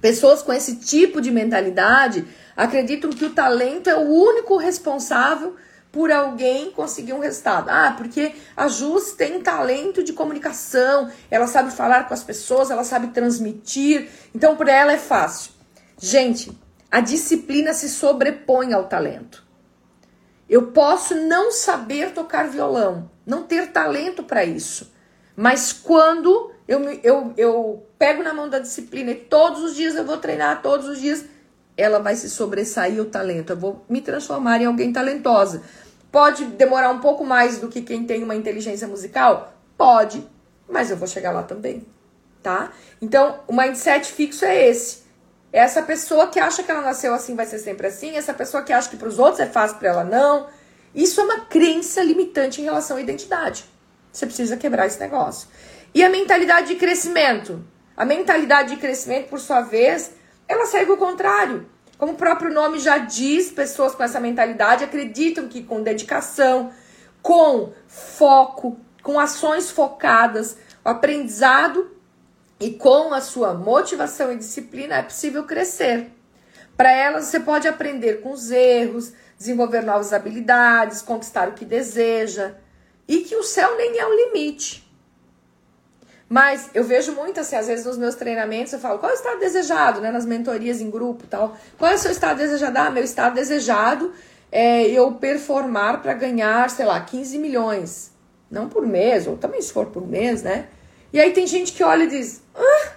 Pessoas 0.00 0.40
com 0.40 0.52
esse 0.52 0.76
tipo 0.76 1.20
de 1.20 1.32
mentalidade 1.32 2.24
acreditam 2.56 3.10
que 3.10 3.24
o 3.24 3.30
talento 3.30 3.90
é 3.90 3.96
o 3.96 4.08
único 4.08 4.56
responsável 4.58 5.56
por 5.90 6.12
alguém 6.12 6.70
conseguir 6.70 7.12
um 7.12 7.18
resultado. 7.18 7.68
Ah, 7.68 7.92
porque 7.96 8.32
a 8.56 8.68
Jus 8.68 9.14
tem 9.14 9.40
talento 9.42 10.04
de 10.04 10.12
comunicação, 10.12 11.10
ela 11.28 11.48
sabe 11.48 11.72
falar 11.72 12.06
com 12.06 12.14
as 12.14 12.22
pessoas, 12.22 12.70
ela 12.70 12.84
sabe 12.84 13.08
transmitir, 13.08 14.08
então 14.32 14.56
por 14.56 14.68
ela 14.68 14.92
é 14.92 14.98
fácil. 14.98 15.51
Gente, 16.04 16.50
a 16.90 16.98
disciplina 16.98 17.72
se 17.72 17.88
sobrepõe 17.88 18.72
ao 18.72 18.88
talento. 18.88 19.46
Eu 20.50 20.72
posso 20.72 21.14
não 21.14 21.52
saber 21.52 22.10
tocar 22.10 22.48
violão, 22.48 23.08
não 23.24 23.44
ter 23.44 23.70
talento 23.70 24.24
para 24.24 24.44
isso, 24.44 24.92
mas 25.36 25.72
quando 25.72 26.50
eu, 26.66 26.90
eu, 27.04 27.32
eu 27.36 27.86
pego 27.96 28.20
na 28.24 28.34
mão 28.34 28.48
da 28.48 28.58
disciplina 28.58 29.12
e 29.12 29.14
todos 29.14 29.62
os 29.62 29.76
dias 29.76 29.94
eu 29.94 30.04
vou 30.04 30.16
treinar, 30.16 30.60
todos 30.60 30.88
os 30.88 31.00
dias, 31.00 31.24
ela 31.76 32.00
vai 32.00 32.16
se 32.16 32.28
sobressair 32.28 33.00
o 33.00 33.04
talento. 33.04 33.50
Eu 33.50 33.56
vou 33.56 33.84
me 33.88 34.00
transformar 34.00 34.60
em 34.60 34.66
alguém 34.66 34.92
talentosa. 34.92 35.62
Pode 36.10 36.46
demorar 36.46 36.90
um 36.90 36.98
pouco 36.98 37.24
mais 37.24 37.60
do 37.60 37.68
que 37.68 37.80
quem 37.80 38.04
tem 38.04 38.24
uma 38.24 38.34
inteligência 38.34 38.88
musical? 38.88 39.54
Pode, 39.78 40.28
mas 40.68 40.90
eu 40.90 40.96
vou 40.96 41.06
chegar 41.06 41.30
lá 41.30 41.44
também, 41.44 41.86
tá? 42.42 42.72
Então, 43.00 43.38
o 43.46 43.52
mindset 43.54 44.10
fixo 44.10 44.44
é 44.44 44.68
esse. 44.68 45.01
Essa 45.52 45.82
pessoa 45.82 46.28
que 46.28 46.40
acha 46.40 46.62
que 46.62 46.70
ela 46.70 46.80
nasceu 46.80 47.12
assim 47.12 47.36
vai 47.36 47.44
ser 47.44 47.58
sempre 47.58 47.86
assim, 47.86 48.16
essa 48.16 48.32
pessoa 48.32 48.62
que 48.62 48.72
acha 48.72 48.88
que 48.88 48.96
para 48.96 49.08
os 49.08 49.18
outros 49.18 49.40
é 49.40 49.46
fácil 49.46 49.76
para 49.76 49.88
ela 49.88 50.04
não. 50.04 50.48
Isso 50.94 51.20
é 51.20 51.24
uma 51.24 51.40
crença 51.40 52.02
limitante 52.02 52.60
em 52.60 52.64
relação 52.64 52.96
à 52.96 53.00
identidade. 53.00 53.64
Você 54.10 54.24
precisa 54.26 54.56
quebrar 54.56 54.86
esse 54.86 54.98
negócio. 54.98 55.48
E 55.94 56.02
a 56.02 56.08
mentalidade 56.08 56.68
de 56.68 56.76
crescimento? 56.76 57.62
A 57.94 58.04
mentalidade 58.04 58.74
de 58.74 58.80
crescimento, 58.80 59.28
por 59.28 59.38
sua 59.38 59.60
vez, 59.60 60.12
ela 60.48 60.64
segue 60.64 60.90
o 60.90 60.96
contrário. 60.96 61.68
Como 61.98 62.12
o 62.12 62.16
próprio 62.16 62.52
nome 62.52 62.78
já 62.78 62.98
diz, 62.98 63.50
pessoas 63.50 63.94
com 63.94 64.02
essa 64.02 64.18
mentalidade 64.18 64.84
acreditam 64.84 65.48
que 65.48 65.62
com 65.62 65.82
dedicação, 65.82 66.72
com 67.20 67.72
foco, 67.86 68.78
com 69.02 69.20
ações 69.20 69.70
focadas, 69.70 70.56
o 70.84 70.88
aprendizado 70.88 71.90
e 72.62 72.70
com 72.70 73.12
a 73.12 73.20
sua 73.20 73.52
motivação 73.54 74.32
e 74.32 74.36
disciplina 74.36 74.94
é 74.94 75.02
possível 75.02 75.42
crescer. 75.42 76.12
Para 76.76 76.92
elas, 76.92 77.24
você 77.24 77.40
pode 77.40 77.66
aprender 77.66 78.20
com 78.20 78.30
os 78.30 78.52
erros, 78.52 79.12
desenvolver 79.36 79.82
novas 79.82 80.12
habilidades, 80.12 81.02
conquistar 81.02 81.48
o 81.48 81.54
que 81.54 81.64
deseja 81.64 82.54
e 83.08 83.22
que 83.22 83.34
o 83.34 83.42
céu 83.42 83.76
nem 83.76 83.98
é 83.98 84.06
o 84.06 84.14
limite. 84.14 84.88
Mas 86.28 86.70
eu 86.72 86.84
vejo 86.84 87.12
muito 87.12 87.40
assim, 87.40 87.56
às 87.56 87.66
vezes 87.66 87.84
nos 87.84 87.98
meus 87.98 88.14
treinamentos 88.14 88.72
eu 88.72 88.78
falo, 88.78 89.00
qual 89.00 89.10
é 89.10 89.14
o 89.14 89.18
estado 89.18 89.40
desejado, 89.40 90.00
né? 90.00 90.12
Nas 90.12 90.24
mentorias 90.24 90.80
em 90.80 90.88
grupo 90.88 91.26
tal. 91.26 91.56
Qual 91.76 91.90
é 91.90 91.96
o 91.96 91.98
seu 91.98 92.12
estado 92.12 92.38
desejado? 92.38 92.78
Ah, 92.78 92.90
meu 92.90 93.02
estado 93.02 93.34
desejado 93.34 94.12
é 94.52 94.86
eu 94.86 95.10
performar 95.14 96.00
para 96.00 96.14
ganhar, 96.14 96.70
sei 96.70 96.86
lá, 96.86 97.00
15 97.00 97.38
milhões. 97.38 98.12
Não 98.48 98.68
por 98.68 98.86
mês, 98.86 99.26
ou 99.26 99.36
também 99.36 99.60
se 99.60 99.72
for 99.72 99.86
por 99.86 100.06
mês, 100.06 100.44
né? 100.44 100.68
E 101.12 101.20
aí 101.20 101.32
tem 101.32 101.46
gente 101.46 101.72
que 101.72 101.84
olha 101.84 102.04
e 102.04 102.08
diz, 102.08 102.42
ah, 102.54 102.92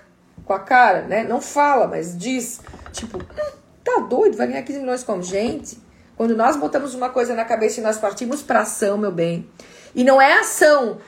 com 0.45 0.54
a 0.54 0.60
cara, 0.60 1.01
né? 1.01 1.23
Não 1.23 1.41
fala, 1.41 1.88
mas 1.88 2.17
diz, 2.17 2.62
tipo, 2.91 3.17
hum, 3.17 3.58
tá 3.84 3.99
doido, 3.99 4.38
vai 4.38 4.47
ganhar 4.47 4.63
15 4.63 4.80
milhões 4.80 5.04
como? 5.04 5.21
Gente, 5.21 5.78
quando 6.15 6.36
nós 6.36 6.56
botamos 6.56 6.93
uma 6.93 7.10
coisa 7.10 7.34
na 7.34 7.43
cabeça 7.43 7.80
e 7.80 7.84
nós 7.84 7.97
partimos 7.97 8.41
para 8.41 8.62
ação, 8.62 8.97
meu 8.97 9.12
bem. 9.12 9.49
E 9.93 10.04
não 10.04 10.21
é 10.21 10.39
ação. 10.39 10.99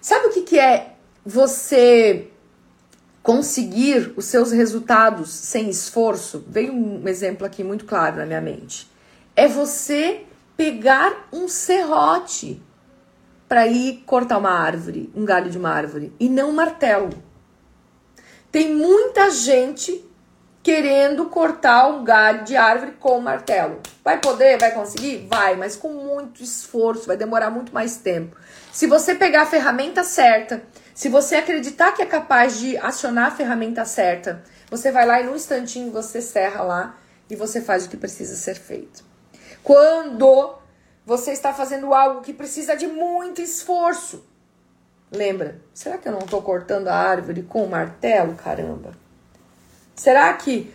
Sabe 0.00 0.26
o 0.26 0.30
que, 0.30 0.42
que 0.42 0.58
é 0.58 0.92
você 1.24 2.28
conseguir 3.22 4.12
os 4.16 4.24
seus 4.24 4.50
resultados 4.50 5.30
sem 5.30 5.70
esforço, 5.70 6.44
veio 6.48 6.72
um 6.72 7.06
exemplo 7.06 7.46
aqui 7.46 7.62
muito 7.62 7.84
claro 7.84 8.16
na 8.16 8.26
minha 8.26 8.40
mente. 8.40 8.90
É 9.36 9.46
você 9.46 10.22
pegar 10.56 11.28
um 11.32 11.46
serrote 11.46 12.60
para 13.52 13.66
ir 13.66 14.02
cortar 14.06 14.38
uma 14.38 14.48
árvore, 14.48 15.12
um 15.14 15.26
galho 15.26 15.50
de 15.50 15.58
uma 15.58 15.68
árvore, 15.68 16.10
e 16.18 16.26
não 16.26 16.48
um 16.48 16.54
martelo. 16.54 17.10
Tem 18.50 18.74
muita 18.74 19.30
gente 19.30 20.02
querendo 20.62 21.26
cortar 21.26 21.86
um 21.88 22.02
galho 22.02 22.44
de 22.44 22.56
árvore 22.56 22.92
com 22.92 23.18
um 23.18 23.20
martelo. 23.20 23.78
Vai 24.02 24.18
poder? 24.18 24.58
Vai 24.58 24.72
conseguir? 24.72 25.26
Vai, 25.28 25.54
mas 25.54 25.76
com 25.76 25.90
muito 25.90 26.42
esforço, 26.42 27.06
vai 27.06 27.14
demorar 27.14 27.50
muito 27.50 27.74
mais 27.74 27.98
tempo. 27.98 28.34
Se 28.72 28.86
você 28.86 29.14
pegar 29.14 29.42
a 29.42 29.46
ferramenta 29.46 30.02
certa, 30.02 30.62
se 30.94 31.10
você 31.10 31.36
acreditar 31.36 31.92
que 31.92 32.00
é 32.00 32.06
capaz 32.06 32.58
de 32.58 32.78
acionar 32.78 33.26
a 33.26 33.36
ferramenta 33.36 33.84
certa, 33.84 34.42
você 34.70 34.90
vai 34.90 35.04
lá 35.04 35.20
e 35.20 35.26
num 35.26 35.36
instantinho 35.36 35.92
você 35.92 36.22
serra 36.22 36.62
lá 36.62 36.98
e 37.28 37.36
você 37.36 37.60
faz 37.60 37.84
o 37.84 37.90
que 37.90 37.98
precisa 37.98 38.34
ser 38.34 38.54
feito. 38.54 39.04
Quando 39.62 40.61
você 41.04 41.32
está 41.32 41.52
fazendo 41.52 41.92
algo 41.92 42.20
que 42.20 42.32
precisa 42.32 42.76
de 42.76 42.86
muito 42.86 43.40
esforço, 43.40 44.24
lembra, 45.10 45.60
será 45.74 45.98
que 45.98 46.08
eu 46.08 46.12
não 46.12 46.20
estou 46.20 46.42
cortando 46.42 46.88
a 46.88 46.94
árvore 46.94 47.42
com 47.42 47.64
um 47.64 47.68
martelo, 47.68 48.34
caramba? 48.34 48.92
Será 49.94 50.32
que 50.34 50.72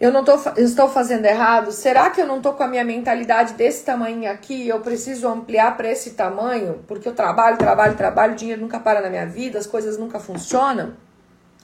eu 0.00 0.12
não 0.12 0.24
tô, 0.24 0.32
eu 0.56 0.64
estou 0.64 0.88
fazendo 0.88 1.24
errado? 1.24 1.70
Será 1.70 2.10
que 2.10 2.20
eu 2.20 2.26
não 2.26 2.40
tô 2.40 2.52
com 2.52 2.62
a 2.62 2.68
minha 2.68 2.84
mentalidade 2.84 3.54
desse 3.54 3.84
tamanho 3.84 4.30
aqui? 4.30 4.66
Eu 4.66 4.80
preciso 4.80 5.28
ampliar 5.28 5.76
para 5.76 5.90
esse 5.90 6.10
tamanho? 6.10 6.82
Porque 6.86 7.08
eu 7.08 7.14
trabalho, 7.14 7.56
trabalho, 7.56 7.96
trabalho, 7.96 8.32
o 8.32 8.36
dinheiro 8.36 8.60
nunca 8.60 8.80
para 8.80 9.00
na 9.00 9.08
minha 9.08 9.26
vida, 9.26 9.58
as 9.58 9.66
coisas 9.66 9.96
nunca 9.96 10.18
funcionam? 10.18 10.94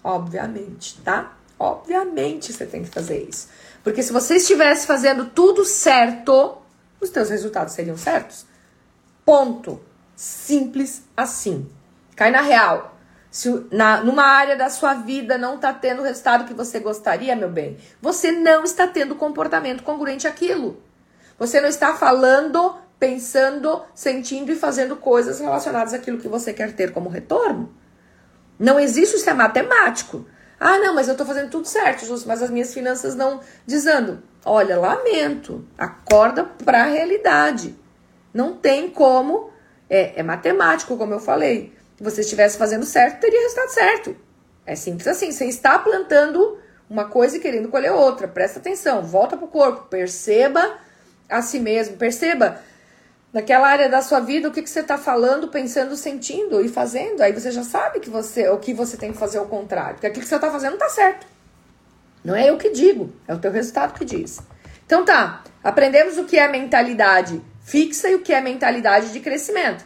Obviamente, 0.03 1.01
tá? 1.03 1.37
Obviamente 1.59 2.53
você 2.53 2.65
tem 2.65 2.83
que 2.83 2.89
fazer 2.89 3.27
isso. 3.29 3.49
Porque 3.83 4.03
se 4.03 4.13
você 4.13 4.37
estivesse 4.37 4.87
fazendo 4.87 5.27
tudo 5.27 5.65
certo, 5.65 6.60
os 7.01 7.11
teus 7.11 7.31
resultados 7.31 7.75
seriam 7.75 7.97
certos. 7.97 8.47
Ponto. 9.25 9.81
Simples 10.15 11.03
assim. 11.17 11.69
Cai 12.15 12.31
na 12.31 12.43
real. 12.43 12.99
Se 13.31 13.67
na, 13.71 14.03
numa 14.03 14.25
área 14.25 14.57
da 14.57 14.69
sua 14.69 14.95
vida 14.95 15.39
não 15.39 15.55
está 15.55 15.73
tendo 15.73 16.01
o 16.01 16.05
resultado 16.05 16.45
que 16.45 16.53
você 16.53 16.81
gostaria, 16.81 17.37
meu 17.37 17.49
bem, 17.49 17.79
você 18.03 18.33
não 18.33 18.65
está 18.65 18.89
tendo 18.89 19.15
comportamento 19.15 19.85
congruente 19.85 20.27
àquilo. 20.27 20.83
Você 21.39 21.61
não 21.61 21.69
está 21.69 21.95
falando, 21.95 22.77
pensando, 22.99 23.83
sentindo 23.95 24.51
e 24.51 24.57
fazendo 24.57 24.97
coisas 24.97 25.39
relacionadas 25.39 25.95
àquilo 25.95 26.19
que 26.19 26.29
você 26.29 26.53
quer 26.53 26.75
ter 26.75 26.93
como 26.93 27.09
retorno. 27.09 27.75
Não 28.59 28.79
existe 28.79 29.17
isso 29.17 29.31
é 29.31 29.33
matemático. 29.33 30.27
Ah, 30.59 30.79
não, 30.79 30.95
mas 30.95 31.09
eu 31.09 31.13
estou 31.13 31.27
fazendo 31.27 31.51
tudo 31.51 31.67
certo, 31.67 32.05
mas 32.27 32.43
as 32.43 32.51
minhas 32.51 32.75
finanças 32.75 33.15
não 33.15 33.41
dizendo. 33.65 34.23
Olha, 34.45 34.79
lamento. 34.79 35.67
Acorda 35.77 36.45
para 36.45 36.83
a 36.83 36.87
realidade. 36.87 37.77
Não 38.33 38.57
tem 38.57 38.91
como. 38.91 39.51
É, 39.89 40.21
é 40.21 40.23
matemático, 40.23 40.97
como 40.97 41.13
eu 41.15 41.21
falei 41.21 41.75
você 42.01 42.23
estivesse 42.23 42.57
fazendo 42.57 42.87
certo, 42.87 43.21
teria 43.21 43.41
resultado 43.43 43.69
certo. 43.69 44.17
É 44.65 44.75
simples 44.75 45.07
assim. 45.07 45.31
Você 45.31 45.45
está 45.45 45.79
plantando 45.79 46.59
uma 46.89 47.05
coisa 47.05 47.37
e 47.37 47.41
querendo 47.41 47.69
colher 47.69 47.93
outra. 47.93 48.27
Presta 48.27 48.59
atenção, 48.59 49.03
volta 49.03 49.37
para 49.37 49.45
o 49.45 49.49
corpo, 49.49 49.89
perceba 49.89 50.79
a 51.29 51.43
si 51.43 51.61
mesmo, 51.61 51.97
perceba 51.97 52.59
naquela 53.33 53.69
área 53.69 53.89
da 53.89 54.03
sua 54.03 54.19
vida 54.19 54.49
o 54.49 54.51
que, 54.51 54.63
que 54.63 54.71
você 54.71 54.81
está 54.81 54.99
falando, 54.99 55.49
pensando, 55.49 55.95
sentindo 55.95 56.61
e 56.65 56.69
fazendo. 56.69 57.21
Aí 57.21 57.33
você 57.33 57.53
já 57.53 57.63
sabe 57.63 58.01
que 58.01 58.09
você 58.09 58.49
o 58.49 58.59
que 58.59 58.73
você 58.73 58.97
tem 58.97 59.13
que 59.13 59.19
fazer 59.19 59.39
ao 59.39 59.47
contrário. 59.47 59.95
Porque 59.95 60.07
aquilo 60.07 60.23
que 60.23 60.29
você 60.29 60.37
está 60.37 60.51
fazendo 60.51 60.75
está 60.75 60.89
certo. 60.89 61.27
Não 62.25 62.35
é 62.35 62.49
eu 62.49 62.57
que 62.57 62.71
digo, 62.71 63.13
é 63.27 63.35
o 63.35 63.39
teu 63.39 63.51
resultado 63.51 63.99
que 63.99 64.05
diz. 64.05 64.41
Então 64.85 65.05
tá, 65.05 65.43
aprendemos 65.63 66.19
o 66.19 66.25
que 66.25 66.39
é 66.39 66.49
mentalidade 66.49 67.41
fixa 67.63 68.09
e 68.09 68.15
o 68.17 68.21
que 68.21 68.33
é 68.33 68.41
mentalidade 68.41 69.13
de 69.13 69.21
crescimento, 69.21 69.85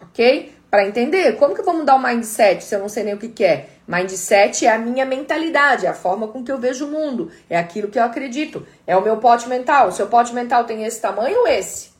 ok? 0.00 0.54
para 0.74 0.88
entender 0.88 1.36
como 1.36 1.54
que 1.54 1.60
eu 1.60 1.64
vou 1.64 1.74
mudar 1.74 1.94
o 1.94 2.02
mindset 2.02 2.64
se 2.64 2.74
eu 2.74 2.80
não 2.80 2.88
sei 2.88 3.04
nem 3.04 3.14
o 3.14 3.16
que, 3.16 3.28
que 3.28 3.44
é. 3.44 3.68
Mindset 3.86 4.66
é 4.66 4.72
a 4.72 4.76
minha 4.76 5.06
mentalidade, 5.06 5.86
é 5.86 5.88
a 5.88 5.94
forma 5.94 6.26
com 6.26 6.42
que 6.42 6.50
eu 6.50 6.58
vejo 6.58 6.88
o 6.88 6.90
mundo, 6.90 7.30
é 7.48 7.56
aquilo 7.56 7.86
que 7.86 7.96
eu 7.96 8.02
acredito, 8.02 8.66
é 8.84 8.96
o 8.96 9.00
meu 9.00 9.18
pote 9.18 9.48
mental. 9.48 9.92
Seu 9.92 10.08
pote 10.08 10.34
mental 10.34 10.64
tem 10.64 10.84
esse 10.84 11.00
tamanho 11.00 11.38
ou 11.38 11.46
esse? 11.46 11.90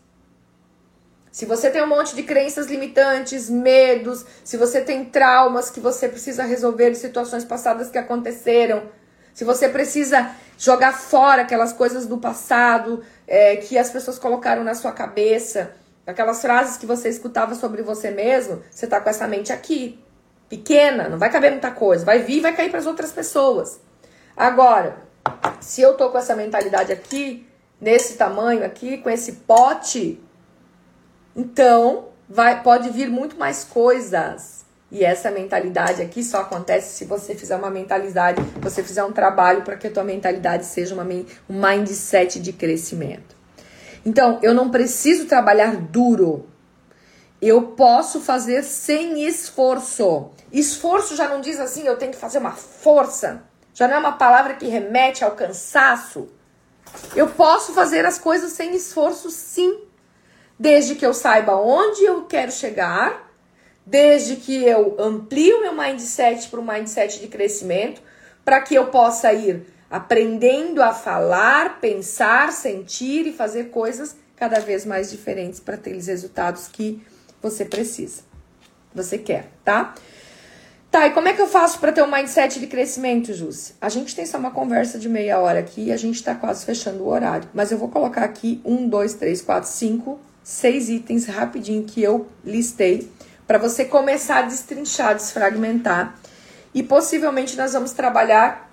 Se 1.31 1.47
você 1.47 1.70
tem 1.70 1.85
um 1.85 1.87
monte 1.87 2.16
de 2.16 2.25
crenças 2.25 2.66
limitantes, 2.66 3.49
medos, 3.49 4.27
se 4.42 4.57
você 4.57 4.81
tem 4.81 5.05
traumas 5.05 5.70
que 5.70 5.79
você 5.79 6.09
precisa 6.09 6.42
resolver 6.42 6.90
de 6.90 6.97
situações 6.97 7.44
passadas 7.44 7.92
que 7.92 7.99
aconteceram, 7.99 8.83
se 9.35 9.44
você 9.44 9.68
precisa 9.68 10.31
jogar 10.57 10.94
fora 10.94 11.42
aquelas 11.42 11.73
coisas 11.73 12.07
do 12.07 12.16
passado 12.16 13.05
é, 13.27 13.57
que 13.57 13.77
as 13.77 13.90
pessoas 13.90 14.18
colocaram 14.18 14.64
na 14.64 14.75
sua 14.75 14.92
cabeça, 14.92 15.75
Aquelas 16.07 16.42
frases 16.42 16.77
que 16.77 16.85
você 16.85 17.09
escutava 17.09 17.55
sobre 17.55 17.83
você 17.83 18.11
mesmo, 18.11 18.62
você 18.70 18.87
tá 18.87 19.01
com 19.01 19.09
essa 19.09 19.27
mente 19.27 19.51
aqui, 19.53 19.99
pequena, 20.51 21.09
não 21.09 21.18
vai 21.18 21.31
caber 21.31 21.51
muita 21.51 21.70
coisa, 21.70 22.05
vai 22.05 22.18
vir 22.18 22.38
e 22.38 22.40
vai 22.40 22.55
cair 22.55 22.68
para 22.68 22.79
as 22.79 22.87
outras 22.87 23.11
pessoas. 23.11 23.81
Agora, 24.37 24.99
se 25.61 25.81
eu 25.81 25.97
tô 25.97 26.11
com 26.11 26.18
essa 26.18 26.37
mentalidade 26.37 26.92
aqui, 26.92 27.49
nesse 27.81 28.18
tamanho 28.18 28.66
aqui, 28.66 28.99
com 28.99 29.09
esse 29.09 29.33
pote, 29.33 30.23
então 31.35 32.09
vai 32.29 32.62
pode 32.62 32.90
vir 32.90 33.09
muito 33.09 33.38
mais 33.38 33.64
coisas. 33.64 34.63
E 34.95 35.05
essa 35.05 35.29
mentalidade 35.29 36.01
aqui 36.01 36.23
só 36.23 36.43
acontece 36.43 36.95
se 36.95 37.05
você 37.05 37.35
fizer 37.35 37.57
uma 37.57 37.69
mentalidade, 37.69 38.41
você 38.61 38.81
fizer 38.81 39.03
um 39.03 39.11
trabalho 39.11 39.63
para 39.63 39.75
que 39.75 39.89
a 39.89 39.91
tua 39.91 40.05
mentalidade 40.05 40.65
seja 40.67 40.95
uma, 40.95 41.03
um 41.03 41.61
mindset 41.61 42.39
de 42.39 42.53
crescimento. 42.53 43.35
Então, 44.07 44.39
eu 44.41 44.55
não 44.55 44.71
preciso 44.71 45.25
trabalhar 45.27 45.75
duro. 45.75 46.49
Eu 47.43 47.73
posso 47.73 48.21
fazer 48.21 48.63
sem 48.63 49.27
esforço. 49.27 50.31
Esforço 50.53 51.17
já 51.17 51.27
não 51.27 51.41
diz 51.41 51.59
assim, 51.59 51.85
eu 51.85 51.97
tenho 51.97 52.13
que 52.13 52.19
fazer 52.19 52.39
uma 52.39 52.53
força. 52.53 53.43
Já 53.75 53.89
não 53.89 53.97
é 53.97 53.99
uma 53.99 54.13
palavra 54.13 54.55
que 54.55 54.69
remete 54.69 55.25
ao 55.25 55.33
cansaço. 55.33 56.29
Eu 57.17 57.31
posso 57.31 57.73
fazer 57.73 58.07
as 58.07 58.17
coisas 58.17 58.53
sem 58.53 58.77
esforço, 58.77 59.29
sim. 59.29 59.77
Desde 60.57 60.95
que 60.95 61.05
eu 61.05 61.13
saiba 61.13 61.57
onde 61.57 62.05
eu 62.05 62.27
quero 62.27 62.53
chegar, 62.53 63.34
desde 63.87 64.37
que 64.37 64.64
eu 64.64 64.97
amplie 64.99 65.53
o 65.53 65.61
meu 65.61 65.77
mindset 65.77 66.49
para 66.49 66.61
um 66.61 66.66
mindset 66.66 67.20
de 67.20 67.29
crescimento, 67.29 68.01
para 68.44 68.61
que 68.61 68.75
eu 68.75 68.87
possa 68.87 69.33
ir 69.33 69.66
aprendendo 69.90 70.83
a 70.83 70.92
falar, 70.92 71.81
pensar, 71.81 72.53
sentir 72.53 73.27
e 73.27 73.33
fazer 73.33 73.70
coisas 73.70 74.16
cada 74.37 74.59
vez 74.59 74.85
mais 74.85 75.11
diferentes 75.11 75.61
para 75.61 75.77
ter 75.77 75.94
os 75.94 76.07
resultados 76.07 76.68
que 76.68 77.03
você 77.40 77.64
precisa, 77.64 78.23
você 78.94 79.18
quer, 79.18 79.51
tá? 79.64 79.94
Tá, 80.90 81.09
e 81.09 81.11
como 81.11 81.27
é 81.27 81.33
que 81.33 81.42
eu 81.42 81.49
faço 81.49 81.81
para 81.81 81.90
ter 81.90 82.03
um 82.03 82.11
mindset 82.11 82.61
de 82.61 82.68
crescimento, 82.68 83.35
Jus? 83.35 83.73
A 83.81 83.88
gente 83.88 84.14
tem 84.14 84.25
só 84.25 84.38
uma 84.38 84.53
conversa 84.53 84.97
de 84.97 85.09
meia 85.09 85.40
hora 85.40 85.59
aqui 85.59 85.87
e 85.87 85.92
a 85.92 85.97
gente 85.97 86.14
está 86.14 86.37
quase 86.37 86.64
fechando 86.64 87.03
o 87.03 87.09
horário. 87.09 87.49
Mas 87.53 87.73
eu 87.73 87.79
vou 87.79 87.88
colocar 87.88 88.23
aqui 88.23 88.61
um, 88.64 88.88
dois, 88.88 89.14
três, 89.14 89.42
quatro, 89.42 89.68
cinco, 89.68 90.20
seis 90.40 90.88
itens 90.88 91.27
rapidinho 91.27 91.83
que 91.83 92.01
eu 92.01 92.29
listei 92.44 93.11
para 93.47 93.59
você 93.59 93.85
começar 93.85 94.39
a 94.39 94.43
destrinchar, 94.43 95.15
desfragmentar. 95.15 96.15
E 96.75 96.83
possivelmente 96.83 97.57
nós 97.57 97.73
vamos 97.73 97.93
trabalhar 97.93 98.71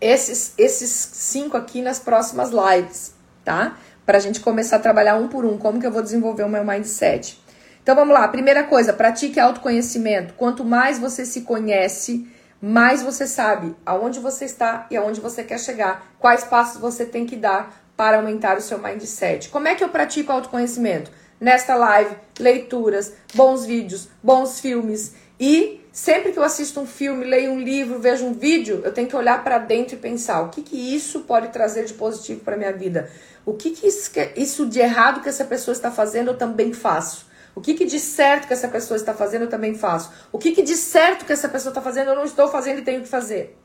esses, 0.00 0.54
esses 0.56 0.90
cinco 0.90 1.56
aqui 1.56 1.82
nas 1.82 1.98
próximas 1.98 2.50
lives, 2.50 3.12
tá? 3.44 3.76
Para 4.06 4.18
a 4.18 4.20
gente 4.20 4.40
começar 4.40 4.76
a 4.76 4.80
trabalhar 4.80 5.16
um 5.16 5.28
por 5.28 5.44
um, 5.44 5.58
como 5.58 5.80
que 5.80 5.86
eu 5.86 5.92
vou 5.92 6.02
desenvolver 6.02 6.44
o 6.44 6.48
meu 6.48 6.64
mindset. 6.64 7.38
Então 7.82 7.94
vamos 7.94 8.14
lá, 8.14 8.26
primeira 8.28 8.64
coisa, 8.64 8.92
pratique 8.92 9.40
autoconhecimento. 9.40 10.34
Quanto 10.34 10.64
mais 10.64 10.98
você 10.98 11.24
se 11.24 11.42
conhece, 11.42 12.30
mais 12.60 13.02
você 13.02 13.26
sabe 13.26 13.74
aonde 13.84 14.20
você 14.20 14.44
está 14.44 14.86
e 14.90 14.96
aonde 14.96 15.20
você 15.20 15.42
quer 15.42 15.58
chegar, 15.58 16.14
quais 16.18 16.44
passos 16.44 16.80
você 16.80 17.04
tem 17.04 17.26
que 17.26 17.36
dar 17.36 17.74
para 17.96 18.18
aumentar 18.18 18.56
o 18.56 18.60
seu 18.60 18.78
mindset. 18.78 19.48
Como 19.48 19.68
é 19.68 19.74
que 19.74 19.82
eu 19.82 19.88
pratico 19.88 20.30
autoconhecimento? 20.30 21.10
Nesta 21.40 21.74
live, 21.74 22.16
leituras, 22.38 23.12
bons 23.34 23.64
vídeos, 23.64 24.08
bons 24.22 24.60
filmes 24.60 25.14
e 25.38 25.78
Sempre 25.98 26.30
que 26.30 26.38
eu 26.38 26.44
assisto 26.44 26.78
um 26.78 26.86
filme, 26.86 27.24
leio 27.24 27.50
um 27.50 27.58
livro, 27.58 27.98
vejo 27.98 28.24
um 28.24 28.32
vídeo, 28.32 28.82
eu 28.84 28.92
tenho 28.92 29.08
que 29.08 29.16
olhar 29.16 29.42
para 29.42 29.58
dentro 29.58 29.96
e 29.96 29.98
pensar 29.98 30.42
o 30.42 30.48
que, 30.48 30.62
que 30.62 30.94
isso 30.94 31.22
pode 31.22 31.48
trazer 31.48 31.86
de 31.86 31.94
positivo 31.94 32.38
para 32.44 32.56
minha 32.56 32.72
vida. 32.72 33.10
O 33.44 33.54
que, 33.54 33.72
que 33.72 33.84
isso, 33.84 34.12
isso 34.36 34.64
de 34.66 34.78
errado 34.78 35.20
que 35.20 35.28
essa 35.28 35.44
pessoa 35.44 35.72
está 35.72 35.90
fazendo, 35.90 36.30
eu 36.30 36.36
também 36.36 36.72
faço. 36.72 37.26
O 37.52 37.60
que, 37.60 37.74
que 37.74 37.84
de 37.84 37.98
certo 37.98 38.46
que 38.46 38.52
essa 38.52 38.68
pessoa 38.68 38.96
está 38.96 39.12
fazendo, 39.12 39.46
eu 39.46 39.48
também 39.48 39.74
faço. 39.74 40.12
O 40.30 40.38
que, 40.38 40.52
que 40.52 40.62
de 40.62 40.76
certo 40.76 41.24
que 41.24 41.32
essa 41.32 41.48
pessoa 41.48 41.72
está 41.72 41.82
fazendo, 41.82 42.10
eu 42.10 42.14
não 42.14 42.24
estou 42.24 42.46
fazendo 42.46 42.78
e 42.78 42.82
tenho 42.82 43.02
que 43.02 43.08
fazer. 43.08 43.58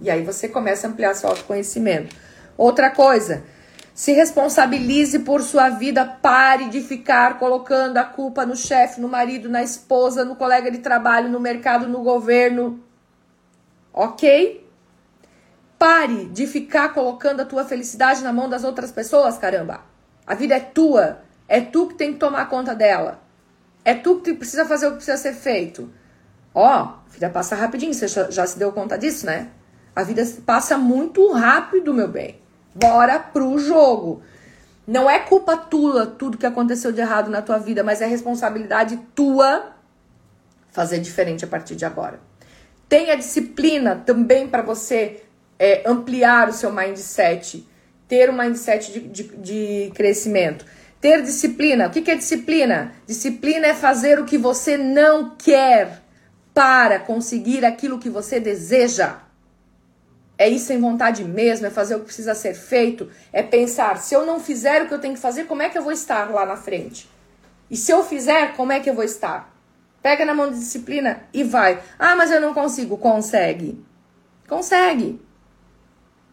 E 0.00 0.08
aí 0.08 0.22
você 0.22 0.46
começa 0.46 0.86
a 0.86 0.90
ampliar 0.90 1.12
seu 1.14 1.28
autoconhecimento. 1.28 2.14
Outra 2.56 2.88
coisa, 2.88 3.42
se 3.94 4.12
responsabilize 4.12 5.20
por 5.20 5.40
sua 5.40 5.70
vida. 5.70 6.04
Pare 6.04 6.68
de 6.68 6.80
ficar 6.80 7.38
colocando 7.38 7.96
a 7.96 8.04
culpa 8.04 8.44
no 8.44 8.56
chefe, 8.56 9.00
no 9.00 9.08
marido, 9.08 9.48
na 9.48 9.62
esposa, 9.62 10.24
no 10.24 10.34
colega 10.34 10.68
de 10.68 10.78
trabalho, 10.78 11.30
no 11.30 11.38
mercado, 11.38 11.86
no 11.86 12.02
governo. 12.02 12.82
Ok? 13.92 14.68
Pare 15.78 16.26
de 16.26 16.44
ficar 16.48 16.92
colocando 16.92 17.40
a 17.40 17.44
tua 17.44 17.64
felicidade 17.64 18.22
na 18.24 18.32
mão 18.32 18.48
das 18.48 18.64
outras 18.64 18.90
pessoas, 18.90 19.38
caramba. 19.38 19.82
A 20.26 20.34
vida 20.34 20.56
é 20.56 20.60
tua. 20.60 21.20
É 21.46 21.60
tu 21.60 21.86
que 21.86 21.94
tem 21.94 22.14
que 22.14 22.18
tomar 22.18 22.48
conta 22.48 22.74
dela. 22.74 23.22
É 23.84 23.94
tu 23.94 24.20
que 24.20 24.34
precisa 24.34 24.64
fazer 24.64 24.88
o 24.88 24.90
que 24.90 24.96
precisa 24.96 25.18
ser 25.18 25.34
feito. 25.34 25.92
Ó, 26.52 26.66
a 26.66 27.02
vida 27.10 27.30
passa 27.30 27.54
rapidinho. 27.54 27.94
Você 27.94 28.08
já 28.08 28.44
se 28.46 28.58
deu 28.58 28.72
conta 28.72 28.98
disso, 28.98 29.24
né? 29.26 29.50
A 29.94 30.02
vida 30.02 30.24
passa 30.44 30.76
muito 30.76 31.30
rápido, 31.32 31.94
meu 31.94 32.08
bem. 32.08 32.43
Bora 32.74 33.18
pro 33.18 33.58
jogo. 33.58 34.22
Não 34.86 35.08
é 35.08 35.20
culpa 35.20 35.56
tua 35.56 36.06
tudo 36.06 36.36
que 36.36 36.46
aconteceu 36.46 36.92
de 36.92 37.00
errado 37.00 37.30
na 37.30 37.40
tua 37.40 37.58
vida, 37.58 37.82
mas 37.82 38.02
é 38.02 38.06
responsabilidade 38.06 38.98
tua 39.14 39.72
fazer 40.70 40.98
diferente 40.98 41.44
a 41.44 41.48
partir 41.48 41.76
de 41.76 41.84
agora. 41.84 42.18
Tenha 42.88 43.16
disciplina 43.16 44.02
também 44.04 44.48
para 44.48 44.60
você 44.60 45.22
é, 45.58 45.88
ampliar 45.88 46.48
o 46.48 46.52
seu 46.52 46.72
mindset, 46.72 47.66
ter 48.08 48.28
um 48.28 48.36
mindset 48.36 48.92
de, 48.92 49.00
de, 49.00 49.22
de 49.36 49.92
crescimento. 49.94 50.66
Ter 51.00 51.22
disciplina. 51.22 51.86
O 51.86 51.90
que, 51.90 52.02
que 52.02 52.10
é 52.10 52.16
disciplina? 52.16 52.92
Disciplina 53.06 53.68
é 53.68 53.74
fazer 53.74 54.18
o 54.18 54.24
que 54.24 54.36
você 54.36 54.76
não 54.76 55.34
quer 55.36 56.02
para 56.52 56.98
conseguir 56.98 57.64
aquilo 57.64 57.98
que 57.98 58.10
você 58.10 58.40
deseja. 58.40 59.18
É 60.36 60.48
ir 60.48 60.58
sem 60.58 60.80
vontade 60.80 61.22
mesmo, 61.24 61.66
é 61.66 61.70
fazer 61.70 61.94
o 61.94 62.00
que 62.00 62.06
precisa 62.06 62.34
ser 62.34 62.54
feito, 62.54 63.08
é 63.32 63.42
pensar, 63.42 63.98
se 63.98 64.14
eu 64.14 64.26
não 64.26 64.40
fizer 64.40 64.82
o 64.82 64.88
que 64.88 64.94
eu 64.94 65.00
tenho 65.00 65.14
que 65.14 65.20
fazer, 65.20 65.44
como 65.44 65.62
é 65.62 65.68
que 65.68 65.78
eu 65.78 65.82
vou 65.82 65.92
estar 65.92 66.30
lá 66.30 66.44
na 66.44 66.56
frente? 66.56 67.08
E 67.70 67.76
se 67.76 67.92
eu 67.92 68.02
fizer, 68.02 68.54
como 68.56 68.72
é 68.72 68.80
que 68.80 68.90
eu 68.90 68.94
vou 68.94 69.04
estar? 69.04 69.52
Pega 70.02 70.24
na 70.24 70.34
mão 70.34 70.50
de 70.50 70.58
disciplina 70.58 71.22
e 71.32 71.42
vai. 71.42 71.82
Ah, 71.98 72.14
mas 72.14 72.30
eu 72.30 72.40
não 72.40 72.52
consigo. 72.52 72.98
Consegue. 72.98 73.82
Consegue. 74.46 75.20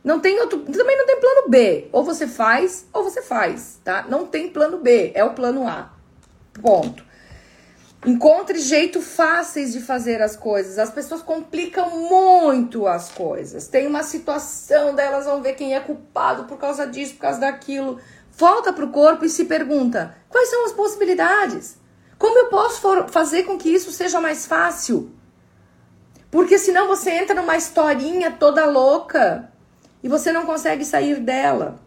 Não 0.03 0.19
tem 0.19 0.39
outro, 0.39 0.59
também 0.59 0.97
não 0.97 1.05
tem 1.05 1.19
plano 1.19 1.47
B. 1.47 1.87
Ou 1.91 2.03
você 2.03 2.27
faz, 2.27 2.85
ou 2.91 3.03
você 3.03 3.21
faz, 3.21 3.79
tá? 3.83 4.05
Não 4.09 4.25
tem 4.25 4.49
plano 4.49 4.79
B, 4.79 5.11
é 5.15 5.23
o 5.23 5.33
plano 5.33 5.67
A. 5.67 5.89
Ponto. 6.61 7.05
Encontre 8.05 8.57
jeitos 8.57 9.05
fáceis 9.15 9.71
de 9.71 9.79
fazer 9.79 10.21
as 10.21 10.35
coisas. 10.35 10.79
As 10.79 10.89
pessoas 10.89 11.21
complicam 11.21 11.89
muito 12.09 12.87
as 12.87 13.11
coisas. 13.11 13.67
Tem 13.67 13.85
uma 13.85 14.01
situação, 14.01 14.95
daí 14.95 15.05
elas 15.05 15.25
vão 15.25 15.41
ver 15.41 15.53
quem 15.53 15.75
é 15.75 15.79
culpado 15.79 16.45
por 16.45 16.57
causa 16.57 16.87
disso, 16.87 17.13
por 17.13 17.21
causa 17.21 17.39
daquilo. 17.39 17.99
Volta 18.31 18.73
pro 18.73 18.89
corpo 18.89 19.23
e 19.23 19.29
se 19.29 19.45
pergunta: 19.45 20.15
quais 20.29 20.49
são 20.49 20.65
as 20.65 20.71
possibilidades? 20.71 21.77
Como 22.17 22.37
eu 22.39 22.47
posso 22.47 22.81
fazer 23.09 23.43
com 23.43 23.57
que 23.57 23.69
isso 23.69 23.91
seja 23.91 24.19
mais 24.19 24.47
fácil? 24.47 25.11
Porque 26.31 26.57
senão 26.57 26.87
você 26.87 27.11
entra 27.11 27.35
numa 27.35 27.57
historinha 27.57 28.31
toda 28.31 28.65
louca 28.65 29.51
e 30.01 30.09
você 30.09 30.31
não 30.31 30.45
consegue 30.45 30.85
sair 30.85 31.19
dela. 31.19 31.79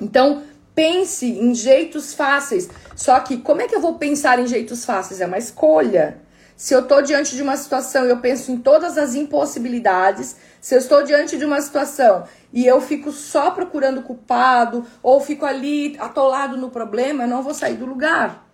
Então, 0.00 0.42
pense 0.74 1.26
em 1.26 1.54
jeitos 1.54 2.12
fáceis. 2.12 2.68
Só 2.98 3.20
que 3.20 3.36
como 3.36 3.62
é 3.62 3.68
que 3.68 3.76
eu 3.76 3.80
vou 3.80 3.94
pensar 3.94 4.40
em 4.40 4.46
jeitos 4.48 4.84
fáceis? 4.84 5.20
É 5.20 5.26
uma 5.26 5.38
escolha. 5.38 6.20
Se 6.56 6.74
eu 6.74 6.80
estou 6.80 7.00
diante 7.00 7.36
de 7.36 7.42
uma 7.42 7.56
situação 7.56 8.04
e 8.04 8.10
eu 8.10 8.16
penso 8.16 8.50
em 8.50 8.58
todas 8.58 8.98
as 8.98 9.14
impossibilidades, 9.14 10.34
se 10.60 10.74
eu 10.74 10.80
estou 10.80 11.04
diante 11.04 11.38
de 11.38 11.44
uma 11.44 11.60
situação 11.60 12.24
e 12.52 12.66
eu 12.66 12.80
fico 12.80 13.12
só 13.12 13.52
procurando 13.52 14.02
culpado 14.02 14.84
ou 15.00 15.20
fico 15.20 15.46
ali 15.46 15.96
atolado 16.00 16.56
no 16.56 16.70
problema, 16.70 17.22
eu 17.22 17.28
não 17.28 17.40
vou 17.40 17.54
sair 17.54 17.76
do 17.76 17.86
lugar. 17.86 18.44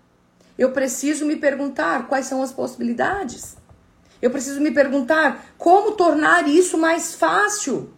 Eu 0.59 0.73
preciso 0.73 1.25
me 1.25 1.37
perguntar 1.37 2.07
quais 2.07 2.27
são 2.27 2.43
as 2.43 2.53
possibilidades. 2.53 3.57
Eu 4.21 4.31
preciso 4.31 4.61
me 4.61 4.73
perguntar 4.73 5.43
como 5.57 5.93
tornar 5.93 6.47
isso 6.47 6.77
mais 6.77 7.15
fácil. 7.15 7.91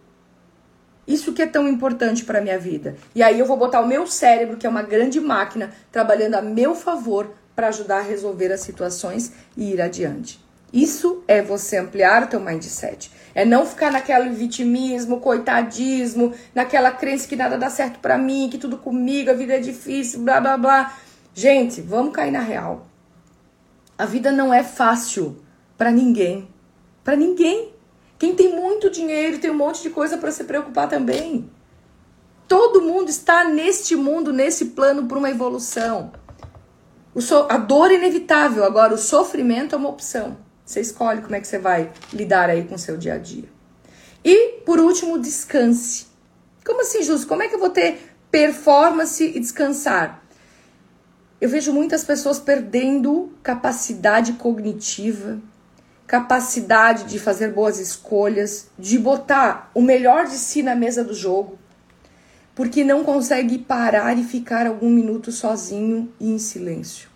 Isso 1.07 1.33
que 1.33 1.43
é 1.43 1.47
tão 1.47 1.69
importante 1.69 2.25
para 2.25 2.41
minha 2.41 2.59
vida. 2.59 2.97
E 3.15 3.23
aí 3.23 3.39
eu 3.39 3.47
vou 3.47 3.57
botar 3.57 3.81
o 3.81 3.87
meu 3.87 4.07
cérebro, 4.07 4.57
que 4.57 4.67
é 4.67 4.69
uma 4.69 4.83
grande 4.83 5.21
máquina, 5.21 5.71
trabalhando 5.93 6.35
a 6.35 6.43
meu 6.43 6.75
favor 6.75 7.31
para 7.55 7.69
ajudar 7.69 7.99
a 7.99 8.03
resolver 8.03 8.53
as 8.53 8.61
situações 8.61 9.33
e 9.57 9.73
ir 9.73 9.81
adiante. 9.81 10.45
Isso 10.73 11.23
é 11.29 11.41
você 11.41 11.79
ampliar 11.79 12.25
o 12.25 12.27
teu 12.27 12.41
mindset. 12.41 13.11
É 13.35 13.45
não 13.45 13.65
ficar 13.65 13.93
naquele 13.93 14.31
vitimismo, 14.31 15.21
coitadismo, 15.21 16.35
naquela 16.55 16.91
crença 16.91 17.29
que 17.29 17.37
nada 17.37 17.57
dá 17.57 17.71
certo 17.71 18.01
para 18.01 18.19
mim, 18.19 18.49
que 18.51 18.59
tudo 18.59 18.77
comigo, 18.77 19.31
a 19.31 19.35
vida 19.35 19.55
é 19.55 19.61
difícil, 19.61 20.21
blá 20.21 20.41
blá 20.41 20.59
blá. 20.59 20.99
Gente, 21.33 21.81
vamos 21.81 22.13
cair 22.13 22.33
na 22.33 22.41
real. 22.41 22.87
A 23.97 24.05
vida 24.05 24.33
não 24.33 24.53
é 24.53 24.63
fácil 24.63 25.37
para 25.79 25.91
ninguém. 25.91 26.49
Para 27.05 27.17
ninguém. 27.17 27.76
Quem 28.19 28.35
tem 28.35 28.55
muito 28.55 28.91
dinheiro 28.91 29.39
tem 29.39 29.51
um 29.51 29.57
monte 29.57 29.83
de 29.83 29.91
coisa 29.91 30.17
para 30.17 30.33
se 30.33 30.45
preocupar 30.45 30.89
também. 30.89 31.51
Todo 32.49 32.81
mundo 32.81 33.11
está 33.11 33.45
neste 33.45 33.97
mundo, 33.97 34.33
nesse 34.33 34.67
plano 34.67 35.07
por 35.07 35.19
uma 35.19 35.31
evolução. 35.31 36.13
So 37.19 37.47
a 37.49 37.57
dor 37.57 37.91
é 37.91 37.95
inevitável, 37.95 38.65
agora 38.65 38.95
o 38.95 38.99
sofrimento 38.99 39.75
é 39.75 39.79
uma 39.79 39.89
opção. 39.89 40.37
Você 40.65 40.81
escolhe 40.81 41.23
como 41.23 41.35
é 41.35 41.41
que 41.41 41.47
você 41.47 41.59
vai 41.59 41.93
lidar 42.13 42.51
aí 42.51 42.65
com 42.65 42.75
o 42.75 42.79
seu 42.79 42.97
dia 42.97 43.15
a 43.15 43.19
dia. 43.19 43.49
E, 44.25 44.61
por 44.65 44.81
último, 44.81 45.19
descanse. 45.19 46.07
Como 46.65 46.81
assim, 46.81 47.03
Justo? 47.03 47.29
Como 47.29 47.43
é 47.43 47.49
que 47.49 47.55
eu 47.55 47.61
vou 47.61 47.71
ter 47.71 48.17
performance 48.31 49.25
e 49.25 49.39
descansar? 49.39 50.25
Eu 51.41 51.49
vejo 51.49 51.73
muitas 51.73 52.03
pessoas 52.03 52.39
perdendo 52.39 53.33
capacidade 53.43 54.33
cognitiva, 54.33 55.39
capacidade 56.07 57.05
de 57.05 57.19
fazer 57.19 57.53
boas 57.53 57.81
escolhas, 57.81 58.69
de 58.79 58.99
botar 58.99 59.71
o 59.75 59.83
melhor 59.83 60.27
de 60.27 60.37
si 60.37 60.63
na 60.63 60.75
mesa 60.75 61.03
do 61.03 61.13
jogo, 61.13 61.59
porque 62.55 62.85
não 62.85 63.03
consegue 63.03 63.59
parar 63.59 64.17
e 64.17 64.25
ficar 64.25 64.67
algum 64.67 64.89
minuto 64.89 65.33
sozinho 65.33 66.13
e 66.21 66.31
em 66.31 66.39
silêncio 66.39 67.09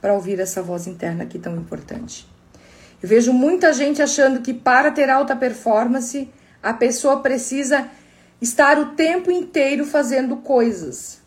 para 0.00 0.12
ouvir 0.12 0.38
essa 0.38 0.60
voz 0.60 0.86
interna 0.86 1.24
aqui 1.24 1.38
tão 1.38 1.56
importante. 1.56 2.28
Eu 3.02 3.08
vejo 3.08 3.32
muita 3.32 3.72
gente 3.72 4.02
achando 4.02 4.42
que 4.42 4.52
para 4.52 4.90
ter 4.90 5.08
alta 5.08 5.34
performance, 5.34 6.28
a 6.62 6.74
pessoa 6.74 7.20
precisa 7.20 7.88
estar 8.38 8.78
o 8.78 8.94
tempo 8.94 9.30
inteiro 9.30 9.86
fazendo 9.86 10.36
coisas 10.36 11.23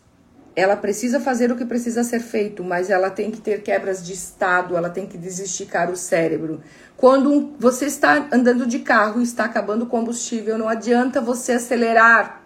ela 0.58 0.76
precisa 0.76 1.20
fazer 1.20 1.52
o 1.52 1.56
que 1.56 1.64
precisa 1.64 2.02
ser 2.02 2.18
feito, 2.18 2.64
mas 2.64 2.90
ela 2.90 3.10
tem 3.10 3.30
que 3.30 3.40
ter 3.40 3.62
quebras 3.62 4.04
de 4.04 4.12
estado, 4.12 4.76
ela 4.76 4.90
tem 4.90 5.06
que 5.06 5.16
desesticar 5.16 5.88
o 5.88 5.96
cérebro. 5.96 6.60
Quando 6.96 7.54
você 7.60 7.86
está 7.86 8.28
andando 8.32 8.66
de 8.66 8.80
carro 8.80 9.20
e 9.20 9.22
está 9.22 9.44
acabando 9.44 9.84
o 9.84 9.86
combustível, 9.86 10.58
não 10.58 10.68
adianta 10.68 11.20
você 11.20 11.52
acelerar 11.52 12.42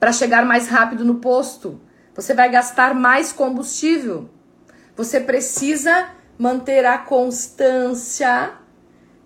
para 0.00 0.10
chegar 0.10 0.46
mais 0.46 0.68
rápido 0.68 1.04
no 1.04 1.16
posto. 1.16 1.78
Você 2.14 2.32
vai 2.32 2.50
gastar 2.50 2.94
mais 2.94 3.30
combustível. 3.30 4.30
Você 4.96 5.20
precisa 5.20 6.08
manter 6.38 6.86
a 6.86 6.96
constância, 6.96 8.52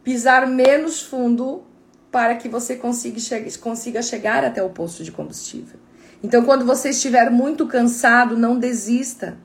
pisar 0.03 0.45
menos 0.45 1.03
fundo 1.03 1.63
para 2.11 2.35
que 2.35 2.49
você 2.49 2.75
consiga, 2.75 3.21
consiga 3.61 4.03
chegar 4.03 4.45
até 4.45 4.61
o 4.61 4.71
posto 4.71 5.05
de 5.05 5.13
combustível. 5.13 5.80
Então, 6.23 6.45
quando 6.45 6.67
você 6.67 6.91
estiver 6.91 7.31
muito 7.31 7.67
cansado, 7.67 8.37
não 8.37 8.59
desista, 8.59 9.39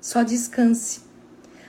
só 0.00 0.22
descanse. 0.22 1.00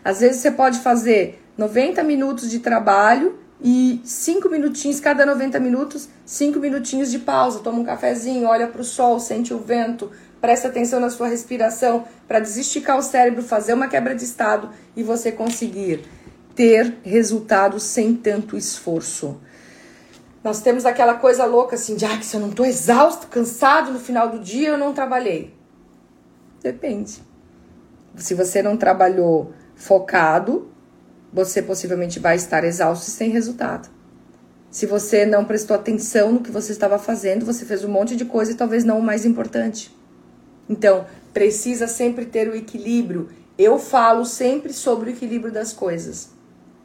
Às 0.03 0.19
vezes 0.19 0.41
você 0.41 0.51
pode 0.51 0.79
fazer 0.79 1.43
90 1.57 2.03
minutos 2.03 2.49
de 2.49 2.59
trabalho 2.59 3.37
e 3.61 4.01
5 4.03 4.49
minutinhos, 4.49 4.99
cada 4.99 5.25
90 5.25 5.59
minutos, 5.59 6.07
5 6.25 6.59
minutinhos 6.59 7.11
de 7.11 7.19
pausa. 7.19 7.59
Toma 7.59 7.79
um 7.79 7.83
cafezinho, 7.83 8.47
olha 8.47 8.67
para 8.67 8.81
o 8.81 8.85
sol, 8.85 9.19
sente 9.19 9.53
o 9.53 9.59
vento, 9.59 10.11
presta 10.39 10.67
atenção 10.67 10.99
na 10.99 11.09
sua 11.09 11.27
respiração 11.27 12.05
para 12.27 12.39
desesticar 12.39 12.97
o 12.97 13.01
cérebro, 13.01 13.43
fazer 13.43 13.73
uma 13.73 13.87
quebra 13.87 14.15
de 14.15 14.23
estado 14.23 14.69
e 14.95 15.03
você 15.03 15.31
conseguir 15.31 16.03
ter 16.55 16.97
resultados 17.03 17.83
sem 17.83 18.15
tanto 18.15 18.57
esforço. 18.57 19.39
Nós 20.47 20.61
temos 20.61 20.85
aquela 20.85 21.15
coisa 21.15 21.43
louca 21.43 21.75
assim 21.75 21.97
de, 21.97 22.05
ah, 22.05 22.17
que 22.17 22.25
se 22.25 22.33
eu 22.33 22.39
não 22.39 22.51
tô 22.51 22.63
exausto, 22.63 23.27
cansado 23.27 23.91
no 23.91 23.99
final 23.99 24.29
do 24.29 24.39
dia, 24.39 24.69
eu 24.69 24.77
não 24.77 24.93
trabalhei. 24.93 25.53
Depende. 26.63 27.21
Se 28.15 28.33
você 28.33 28.61
não 28.61 28.77
trabalhou 28.77 29.51
focado, 29.75 30.71
você 31.33 31.61
possivelmente 31.61 32.17
vai 32.17 32.37
estar 32.37 32.63
exausto 32.63 33.09
e 33.09 33.11
sem 33.11 33.29
resultado. 33.29 33.89
Se 34.71 34.85
você 34.85 35.25
não 35.25 35.43
prestou 35.43 35.75
atenção 35.75 36.31
no 36.31 36.39
que 36.39 36.49
você 36.49 36.71
estava 36.71 36.97
fazendo, 36.97 37.45
você 37.45 37.65
fez 37.65 37.83
um 37.83 37.89
monte 37.89 38.15
de 38.15 38.23
coisa 38.23 38.53
e 38.53 38.55
talvez 38.55 38.85
não 38.85 38.99
o 38.99 39.03
mais 39.03 39.25
importante. 39.25 39.93
Então, 40.69 41.07
precisa 41.33 41.89
sempre 41.89 42.25
ter 42.25 42.47
o 42.47 42.55
equilíbrio. 42.55 43.27
Eu 43.57 43.77
falo 43.77 44.23
sempre 44.23 44.71
sobre 44.71 45.09
o 45.09 45.13
equilíbrio 45.13 45.51
das 45.51 45.73
coisas. 45.73 46.29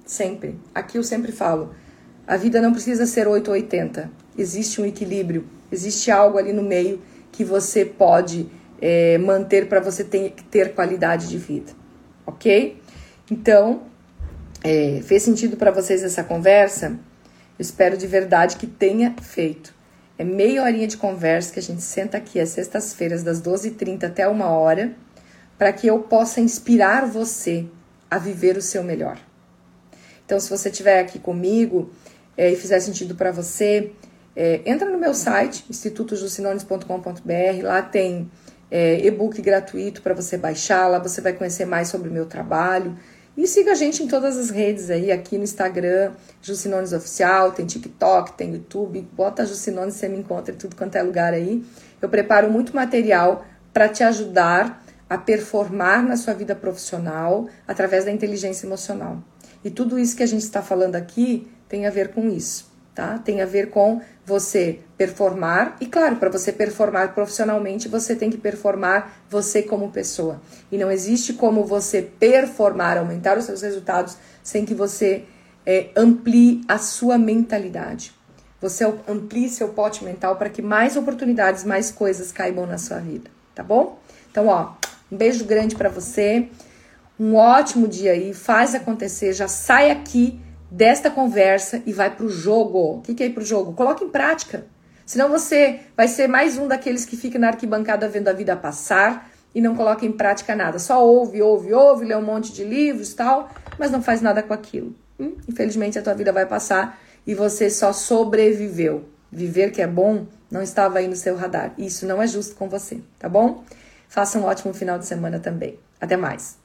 Sempre. 0.04 0.58
Aqui 0.74 0.98
eu 0.98 1.04
sempre 1.04 1.30
falo. 1.30 1.72
A 2.26 2.36
vida 2.36 2.60
não 2.60 2.72
precisa 2.72 3.06
ser 3.06 3.26
8 3.26 3.48
ou 3.48 3.54
80. 3.54 4.10
Existe 4.36 4.80
um 4.80 4.86
equilíbrio, 4.86 5.44
existe 5.70 6.10
algo 6.10 6.38
ali 6.38 6.52
no 6.52 6.62
meio 6.62 7.02
que 7.30 7.44
você 7.44 7.84
pode 7.84 8.48
é, 8.80 9.18
manter 9.18 9.68
para 9.68 9.80
você 9.80 10.04
ter, 10.04 10.34
ter 10.50 10.74
qualidade 10.74 11.28
de 11.28 11.38
vida, 11.38 11.72
ok? 12.26 12.80
Então, 13.30 13.82
é, 14.62 15.00
fez 15.02 15.22
sentido 15.22 15.56
para 15.56 15.70
vocês 15.70 16.02
essa 16.02 16.22
conversa? 16.22 16.98
Eu 17.58 17.62
espero 17.62 17.96
de 17.96 18.06
verdade 18.06 18.56
que 18.56 18.66
tenha 18.66 19.14
feito. 19.20 19.74
É 20.18 20.24
meia 20.24 20.62
horinha 20.62 20.86
de 20.86 20.96
conversa 20.96 21.52
que 21.52 21.58
a 21.58 21.62
gente 21.62 21.82
senta 21.82 22.18
aqui 22.18 22.38
às 22.38 22.50
sextas-feiras, 22.50 23.22
das 23.22 23.40
12h30 23.40 24.04
até 24.04 24.28
uma 24.28 24.48
hora, 24.50 24.92
para 25.58 25.72
que 25.72 25.86
eu 25.86 25.98
possa 26.00 26.40
inspirar 26.40 27.06
você 27.06 27.66
a 28.10 28.18
viver 28.18 28.56
o 28.56 28.62
seu 28.62 28.82
melhor. 28.82 29.18
Então, 30.24 30.38
se 30.38 30.48
você 30.48 30.68
estiver 30.68 31.00
aqui 31.00 31.18
comigo, 31.18 31.90
é, 32.36 32.50
e 32.50 32.56
fizer 32.56 32.80
sentido 32.80 33.14
para 33.14 33.30
você, 33.30 33.92
é, 34.34 34.60
entra 34.64 34.90
no 34.90 34.98
meu 34.98 35.14
site, 35.14 35.64
institutojusinones.com.br, 35.68 37.62
lá 37.62 37.82
tem 37.82 38.30
é, 38.70 39.04
e-book 39.04 39.40
gratuito 39.42 40.00
para 40.00 40.14
você 40.14 40.38
baixar, 40.38 40.88
lá 40.88 40.98
você 40.98 41.20
vai 41.20 41.34
conhecer 41.34 41.66
mais 41.66 41.88
sobre 41.88 42.08
o 42.08 42.12
meu 42.12 42.26
trabalho. 42.26 42.96
E 43.36 43.46
siga 43.46 43.72
a 43.72 43.74
gente 43.74 44.02
em 44.02 44.08
todas 44.08 44.36
as 44.36 44.50
redes 44.50 44.90
aí, 44.90 45.10
aqui 45.10 45.38
no 45.38 45.44
Instagram, 45.44 46.12
Jucinones 46.42 46.92
Oficial, 46.92 47.52
tem 47.52 47.64
TikTok, 47.64 48.32
tem 48.32 48.52
YouTube, 48.52 49.08
bota 49.12 49.46
Jucinones, 49.46 49.94
você 49.94 50.08
me 50.08 50.18
encontra 50.18 50.54
em 50.54 50.58
tudo 50.58 50.76
quanto 50.76 50.96
é 50.96 51.02
lugar 51.02 51.32
aí. 51.32 51.64
Eu 52.00 52.08
preparo 52.08 52.50
muito 52.50 52.74
material 52.74 53.44
para 53.72 53.88
te 53.88 54.02
ajudar 54.02 54.84
a 55.08 55.16
performar 55.16 56.02
na 56.02 56.16
sua 56.16 56.34
vida 56.34 56.54
profissional 56.54 57.48
através 57.66 58.04
da 58.04 58.10
inteligência 58.10 58.66
emocional. 58.66 59.22
E 59.64 59.70
tudo 59.70 59.98
isso 59.98 60.16
que 60.16 60.22
a 60.22 60.26
gente 60.26 60.42
está 60.42 60.62
falando 60.62 60.96
aqui 60.96 61.46
tem 61.72 61.86
a 61.86 61.90
ver 61.90 62.08
com 62.08 62.28
isso. 62.28 62.70
tá? 62.94 63.16
Tem 63.16 63.40
a 63.40 63.46
ver 63.46 63.70
com 63.70 64.02
você 64.26 64.80
performar 64.98 65.78
e 65.80 65.86
claro, 65.86 66.16
para 66.16 66.28
você 66.28 66.52
performar 66.52 67.14
profissionalmente, 67.14 67.88
você 67.88 68.14
tem 68.14 68.28
que 68.28 68.36
performar 68.36 69.24
você 69.30 69.62
como 69.62 69.90
pessoa. 69.90 70.38
E 70.70 70.76
não 70.76 70.90
existe 70.90 71.32
como 71.32 71.64
você 71.64 72.02
performar, 72.02 72.98
aumentar 72.98 73.38
os 73.38 73.46
seus 73.46 73.62
resultados 73.62 74.18
sem 74.42 74.66
que 74.66 74.74
você 74.74 75.24
é, 75.64 75.88
amplie 75.96 76.60
a 76.68 76.76
sua 76.76 77.16
mentalidade. 77.16 78.12
Você 78.60 78.84
amplie 79.08 79.48
seu 79.48 79.70
pote 79.70 80.04
mental 80.04 80.36
para 80.36 80.50
que 80.50 80.60
mais 80.60 80.94
oportunidades, 80.94 81.64
mais 81.64 81.90
coisas 81.90 82.30
caibam 82.30 82.66
na 82.66 82.76
sua 82.76 82.98
vida, 82.98 83.30
tá 83.54 83.62
bom? 83.62 83.98
Então, 84.30 84.46
ó, 84.48 84.74
um 85.10 85.16
beijo 85.16 85.46
grande 85.46 85.74
para 85.74 85.88
você. 85.88 86.48
Um 87.18 87.34
ótimo 87.34 87.88
dia 87.88 88.12
aí, 88.12 88.34
faz 88.34 88.74
acontecer, 88.74 89.32
já 89.32 89.48
sai 89.48 89.90
aqui 89.90 90.38
desta 90.72 91.10
conversa 91.10 91.82
e 91.84 91.92
vai 91.92 92.08
pro 92.16 92.30
jogo. 92.30 92.96
O 92.96 93.00
que, 93.02 93.14
que 93.14 93.22
é 93.22 93.26
ir 93.26 93.34
pro 93.34 93.44
jogo? 93.44 93.74
Coloque 93.74 94.02
em 94.02 94.08
prática. 94.08 94.64
Senão 95.04 95.28
você 95.28 95.80
vai 95.94 96.08
ser 96.08 96.26
mais 96.26 96.56
um 96.56 96.66
daqueles 96.66 97.04
que 97.04 97.14
fica 97.14 97.38
na 97.38 97.48
arquibancada 97.48 98.08
vendo 98.08 98.28
a 98.28 98.32
vida 98.32 98.56
passar 98.56 99.30
e 99.54 99.60
não 99.60 99.76
coloca 99.76 100.06
em 100.06 100.12
prática 100.12 100.56
nada. 100.56 100.78
Só 100.78 101.06
ouve, 101.06 101.42
ouve, 101.42 101.74
ouve, 101.74 102.06
lê 102.06 102.16
um 102.16 102.22
monte 102.22 102.52
de 102.52 102.64
livros 102.64 103.12
tal, 103.12 103.50
mas 103.78 103.90
não 103.90 104.02
faz 104.02 104.22
nada 104.22 104.42
com 104.42 104.54
aquilo. 104.54 104.94
Hum? 105.20 105.36
Infelizmente 105.46 105.98
a 105.98 106.02
tua 106.02 106.14
vida 106.14 106.32
vai 106.32 106.46
passar 106.46 106.98
e 107.26 107.34
você 107.34 107.68
só 107.68 107.92
sobreviveu. 107.92 109.04
Viver 109.30 109.72
que 109.72 109.82
é 109.82 109.86
bom 109.86 110.26
não 110.50 110.62
estava 110.62 111.00
aí 111.00 111.08
no 111.08 111.16
seu 111.16 111.36
radar. 111.36 111.74
Isso 111.76 112.06
não 112.06 112.22
é 112.22 112.26
justo 112.26 112.54
com 112.54 112.66
você, 112.66 113.00
tá 113.18 113.28
bom? 113.28 113.62
Faça 114.08 114.38
um 114.38 114.44
ótimo 114.44 114.72
final 114.72 114.98
de 114.98 115.04
semana 115.04 115.38
também. 115.38 115.78
Até 116.00 116.16
mais. 116.16 116.61